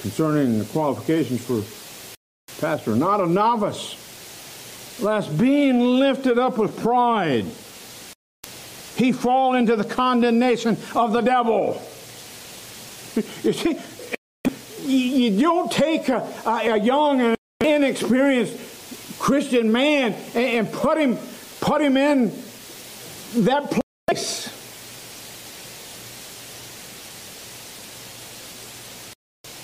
Concerning 0.00 0.58
the 0.58 0.64
qualifications 0.64 1.44
for 1.44 1.62
pastor, 2.62 2.96
not 2.96 3.20
a 3.20 3.26
novice 3.26 3.97
lest 5.00 5.36
being 5.38 5.80
lifted 5.80 6.38
up 6.38 6.58
with 6.58 6.78
pride, 6.80 7.46
he 8.96 9.12
fall 9.12 9.54
into 9.54 9.76
the 9.76 9.84
condemnation 9.84 10.76
of 10.94 11.12
the 11.12 11.20
devil. 11.20 11.80
You 13.42 13.52
see, 13.52 13.78
you 14.84 15.40
don't 15.40 15.70
take 15.70 16.08
a, 16.08 16.26
a 16.46 16.78
young 16.78 17.20
and 17.20 17.36
inexperienced 17.64 19.18
Christian 19.18 19.70
man 19.72 20.14
and 20.34 20.70
put 20.72 20.98
him 20.98 21.18
put 21.60 21.80
him 21.80 21.96
in 21.96 22.32
that 23.44 23.80
place. 24.06 24.54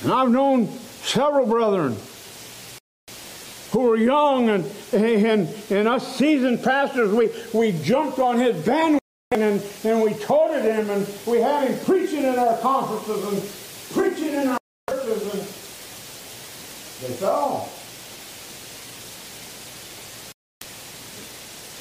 And 0.02 0.12
I've 0.12 0.30
known 0.30 0.68
several 1.02 1.46
brethren 1.46 1.96
who 3.74 3.80
were 3.80 3.96
young 3.96 4.50
and, 4.50 4.64
and, 4.92 5.48
and 5.68 5.88
us 5.88 6.16
seasoned 6.16 6.62
pastors, 6.62 7.12
we, 7.12 7.28
we 7.52 7.72
jumped 7.82 8.20
on 8.20 8.38
his 8.38 8.64
bandwagon 8.64 9.00
and, 9.32 9.60
and 9.82 10.00
we 10.00 10.14
toted 10.14 10.62
him 10.62 10.88
and 10.90 11.12
we 11.26 11.40
had 11.40 11.68
him 11.68 11.84
preaching 11.84 12.22
in 12.22 12.38
our 12.38 12.56
conferences 12.58 13.24
and 13.32 13.42
preaching 13.92 14.32
in 14.32 14.46
our 14.46 14.58
churches 14.88 15.22
and 15.24 15.40
they 17.02 17.14
fell. 17.16 17.68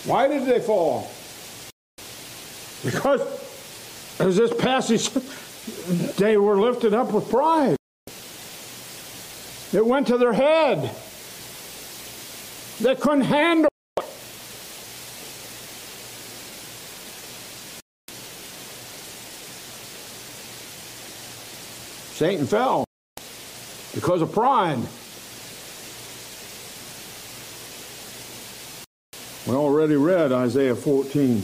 Why 0.05 0.27
did 0.27 0.47
they 0.47 0.61
fall? 0.61 1.11
Because, 2.83 3.21
as 4.19 4.35
this 4.35 4.51
passage, 4.51 5.11
they 6.15 6.37
were 6.37 6.59
lifted 6.59 6.95
up 6.95 7.11
with 7.11 7.29
pride. 7.29 7.75
It 9.71 9.85
went 9.85 10.07
to 10.07 10.17
their 10.17 10.33
head. 10.33 10.91
They 12.81 12.95
couldn't 12.95 13.21
handle 13.21 13.69
it. 13.97 14.03
Satan 22.13 22.45
fell 22.45 22.85
because 23.93 24.21
of 24.21 24.31
pride. 24.31 24.79
We 29.47 29.55
already 29.55 29.95
read 29.95 30.31
Isaiah 30.31 30.75
14, 30.75 31.35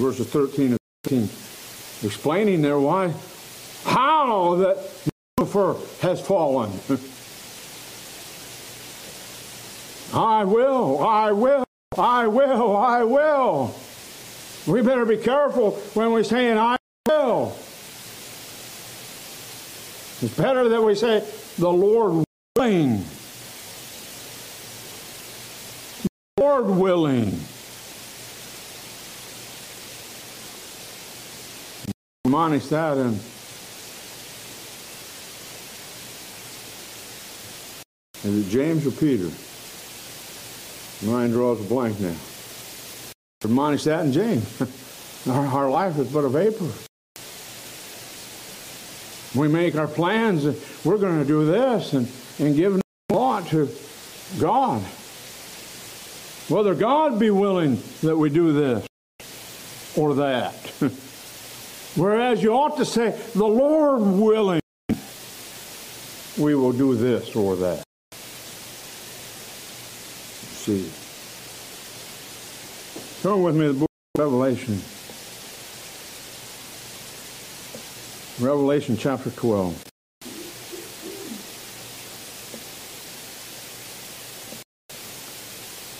verses 0.00 0.26
13 0.26 0.70
and 0.72 0.78
15, 1.04 1.22
explaining 2.08 2.60
there 2.60 2.80
why, 2.80 3.14
how 3.84 4.56
that 4.56 4.78
Lucifer 5.38 5.76
has 6.00 6.20
fallen. 6.20 6.72
I 10.14 10.44
will, 10.44 11.02
I 11.04 11.32
will, 11.32 11.64
I 11.98 12.28
will, 12.28 12.76
I 12.76 13.02
will. 13.02 13.74
We 14.64 14.80
better 14.80 15.04
be 15.04 15.16
careful 15.16 15.72
when 15.94 16.12
we're 16.12 16.22
saying, 16.22 16.56
I 16.56 16.76
will. 17.08 17.48
It's 20.22 20.36
better 20.36 20.68
that 20.68 20.80
we 20.80 20.94
say, 20.94 21.28
the 21.58 21.68
Lord 21.68 22.24
willing. 22.56 23.04
Lord 26.38 26.66
willing. 26.66 27.40
Admonish 32.24 32.66
that 32.68 32.98
and 32.98 33.16
is 38.22 38.46
it 38.46 38.50
James 38.50 38.86
or 38.86 38.92
Peter? 38.92 39.28
Mine 41.04 41.30
draws 41.30 41.60
a 41.60 41.64
blank 41.64 42.00
now. 42.00 42.14
Admonish 43.44 43.84
that 43.84 44.06
in 44.06 44.12
James. 44.12 44.62
our, 45.28 45.46
our 45.46 45.70
life 45.70 45.98
is 45.98 46.10
but 46.10 46.24
a 46.24 46.30
vapor. 46.30 46.70
We 49.38 49.48
make 49.48 49.74
our 49.74 49.88
plans, 49.88 50.46
and 50.46 50.58
we're 50.82 50.96
going 50.96 51.18
to 51.18 51.26
do 51.26 51.44
this 51.44 51.92
and, 51.92 52.08
and 52.38 52.56
give 52.56 52.74
no 52.74 52.80
thought 53.10 53.48
to 53.48 53.68
God. 54.40 54.80
Whether 56.48 56.74
God 56.74 57.18
be 57.18 57.30
willing 57.30 57.82
that 58.02 58.16
we 58.16 58.30
do 58.30 58.52
this 58.52 58.86
or 59.96 60.14
that. 60.14 60.54
Whereas 61.96 62.42
you 62.42 62.52
ought 62.54 62.78
to 62.78 62.84
say, 62.84 63.10
the 63.34 63.46
Lord 63.46 64.00
willing, 64.00 64.60
we 66.38 66.54
will 66.54 66.72
do 66.72 66.96
this 66.96 67.36
or 67.36 67.56
that. 67.56 67.83
See. 70.64 70.90
Turn 73.22 73.42
with 73.42 73.54
me 73.54 73.66
to 73.66 73.72
the 73.74 73.78
book 73.80 73.90
of 74.14 74.20
Revelation. 74.20 74.80
Revelation 78.40 78.96
chapter 78.96 79.28
12. 79.28 79.84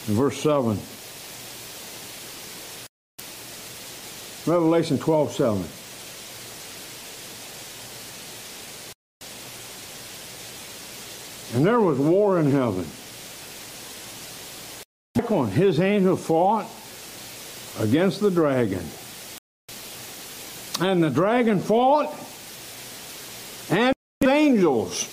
verse 0.06 0.40
7. 0.40 0.78
Revelation 4.46 4.98
12 4.98 5.32
7. 5.32 5.64
And 11.54 11.66
there 11.66 11.80
was 11.80 11.98
war 11.98 12.40
in 12.40 12.50
heaven. 12.50 12.86
His 15.24 15.80
angel 15.80 16.16
fought 16.16 16.66
against 17.80 18.20
the 18.20 18.30
dragon. 18.30 18.84
And 20.80 21.02
the 21.02 21.08
dragon 21.08 21.60
fought 21.60 22.14
and 23.70 23.94
angels. 24.22 25.10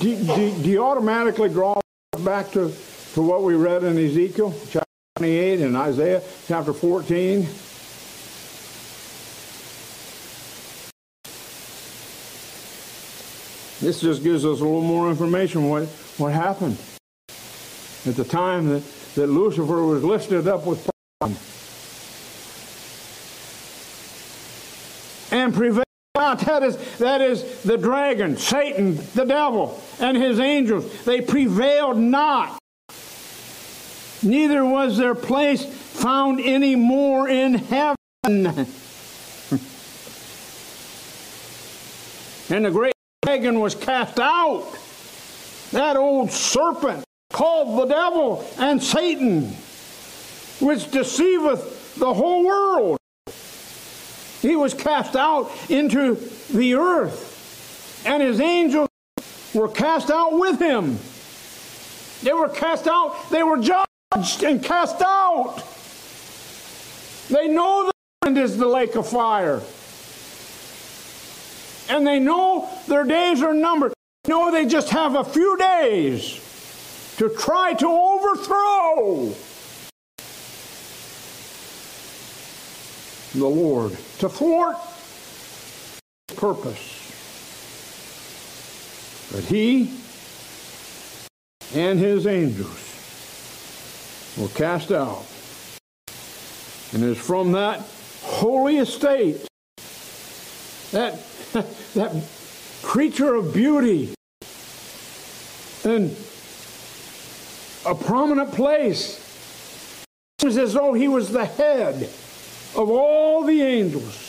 do, 0.00 0.16
do, 0.16 0.62
do 0.62 0.70
you 0.70 0.82
automatically 0.82 1.50
draw 1.50 1.78
back 2.24 2.52
to, 2.52 2.72
to 3.12 3.22
what 3.22 3.42
we 3.42 3.54
read 3.54 3.84
in 3.84 3.98
Ezekiel 3.98 4.54
chapter 4.70 4.86
28 5.16 5.60
and 5.60 5.76
Isaiah 5.76 6.22
chapter 6.48 6.72
14. 6.72 7.42
This 13.80 14.00
just 14.00 14.22
gives 14.22 14.46
us 14.46 14.60
a 14.60 14.64
little 14.64 14.80
more 14.80 15.10
information 15.10 15.68
what, 15.68 15.84
what 16.16 16.32
happened 16.32 16.78
at 18.06 18.16
the 18.16 18.24
time 18.24 18.68
that, 18.68 18.82
that 19.14 19.26
Lucifer 19.26 19.84
was 19.84 20.02
lifted 20.02 20.48
up 20.48 20.66
with 20.66 20.88
pride 21.20 21.36
and 25.30 25.54
prevailed. 25.54 25.84
That 26.14 26.62
is, 26.62 26.98
that 26.98 27.20
is 27.20 27.62
the 27.62 27.78
dragon, 27.78 28.36
Satan, 28.36 28.96
the 29.14 29.24
devil, 29.24 29.80
and 30.00 30.16
his 30.16 30.38
angels. 30.38 31.04
They 31.04 31.20
prevailed 31.20 31.96
not. 31.96 32.58
Neither 34.22 34.64
was 34.64 34.98
their 34.98 35.14
place 35.14 35.64
found 35.64 36.40
any 36.40 36.76
more 36.76 37.28
in 37.28 37.54
heaven. 37.54 37.96
and 38.24 38.66
the 42.64 42.70
great 42.70 42.92
dragon 43.22 43.60
was 43.60 43.74
cast 43.74 44.20
out. 44.20 44.76
That 45.72 45.96
old 45.96 46.30
serpent 46.30 47.04
called 47.40 47.80
the 47.80 47.86
devil 47.86 48.46
and 48.58 48.82
Satan, 48.82 49.44
which 50.60 50.90
deceiveth 50.90 51.94
the 51.94 52.12
whole 52.12 52.44
world. 52.44 52.98
He 54.42 54.56
was 54.56 54.74
cast 54.74 55.16
out 55.16 55.50
into 55.70 56.16
the 56.52 56.74
earth, 56.74 58.04
and 58.04 58.22
his 58.22 58.42
angels 58.42 58.90
were 59.54 59.68
cast 59.68 60.10
out 60.10 60.38
with 60.38 60.60
him. 60.60 60.98
They 62.22 62.34
were 62.34 62.50
cast 62.50 62.86
out, 62.86 63.30
they 63.30 63.42
were 63.42 63.56
judged 63.56 64.42
and 64.42 64.62
cast 64.62 65.00
out. 65.00 65.62
They 67.30 67.48
know 67.48 67.86
the 67.86 68.26
end 68.28 68.36
is 68.36 68.58
the 68.58 68.66
lake 68.66 68.96
of 68.96 69.08
fire. 69.08 69.62
And 71.88 72.06
they 72.06 72.18
know 72.18 72.68
their 72.86 73.04
days 73.04 73.42
are 73.42 73.54
numbered. 73.54 73.94
They 74.24 74.34
know 74.34 74.50
they 74.50 74.66
just 74.66 74.90
have 74.90 75.14
a 75.14 75.24
few 75.24 75.56
days 75.56 76.48
to 77.20 77.28
try 77.28 77.74
to 77.74 77.86
overthrow 77.86 79.30
the 83.34 83.46
Lord, 83.46 83.92
to 84.20 84.28
thwart 84.30 84.76
his 86.28 86.38
purpose. 86.38 86.96
But 89.30 89.44
he 89.44 89.92
and 91.74 91.98
his 92.00 92.26
angels 92.26 92.70
were 94.38 94.48
cast 94.48 94.90
out. 94.90 95.26
And 96.94 97.04
it's 97.04 97.20
from 97.20 97.52
that 97.52 97.86
holy 98.22 98.78
estate, 98.78 99.46
that, 100.92 101.22
that 101.92 102.24
creature 102.80 103.34
of 103.34 103.52
beauty, 103.52 104.14
and 105.84 106.16
a 107.86 107.94
prominent 107.94 108.52
place. 108.52 110.04
It's 110.42 110.56
as 110.56 110.74
though 110.74 110.92
he 110.92 111.08
was 111.08 111.30
the 111.30 111.44
head 111.44 112.02
of 112.76 112.90
all 112.90 113.44
the 113.44 113.62
angels. 113.62 114.26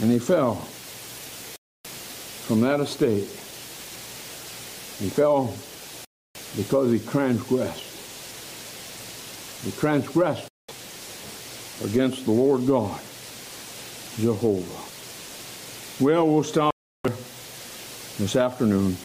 And 0.00 0.10
he 0.10 0.18
fell 0.18 0.56
from 2.46 2.60
that 2.60 2.80
estate. 2.80 3.28
He 4.98 5.08
fell 5.08 5.54
because 6.56 6.90
he 6.92 6.98
transgressed. 6.98 7.82
He 9.64 9.70
transgressed 9.72 10.48
against 11.84 12.24
the 12.24 12.32
Lord 12.32 12.66
God, 12.66 13.00
Jehovah. 14.18 14.82
Well, 16.02 16.26
we'll 16.26 16.42
stop 16.42 16.72
this 18.18 18.36
afternoon. 18.36 18.94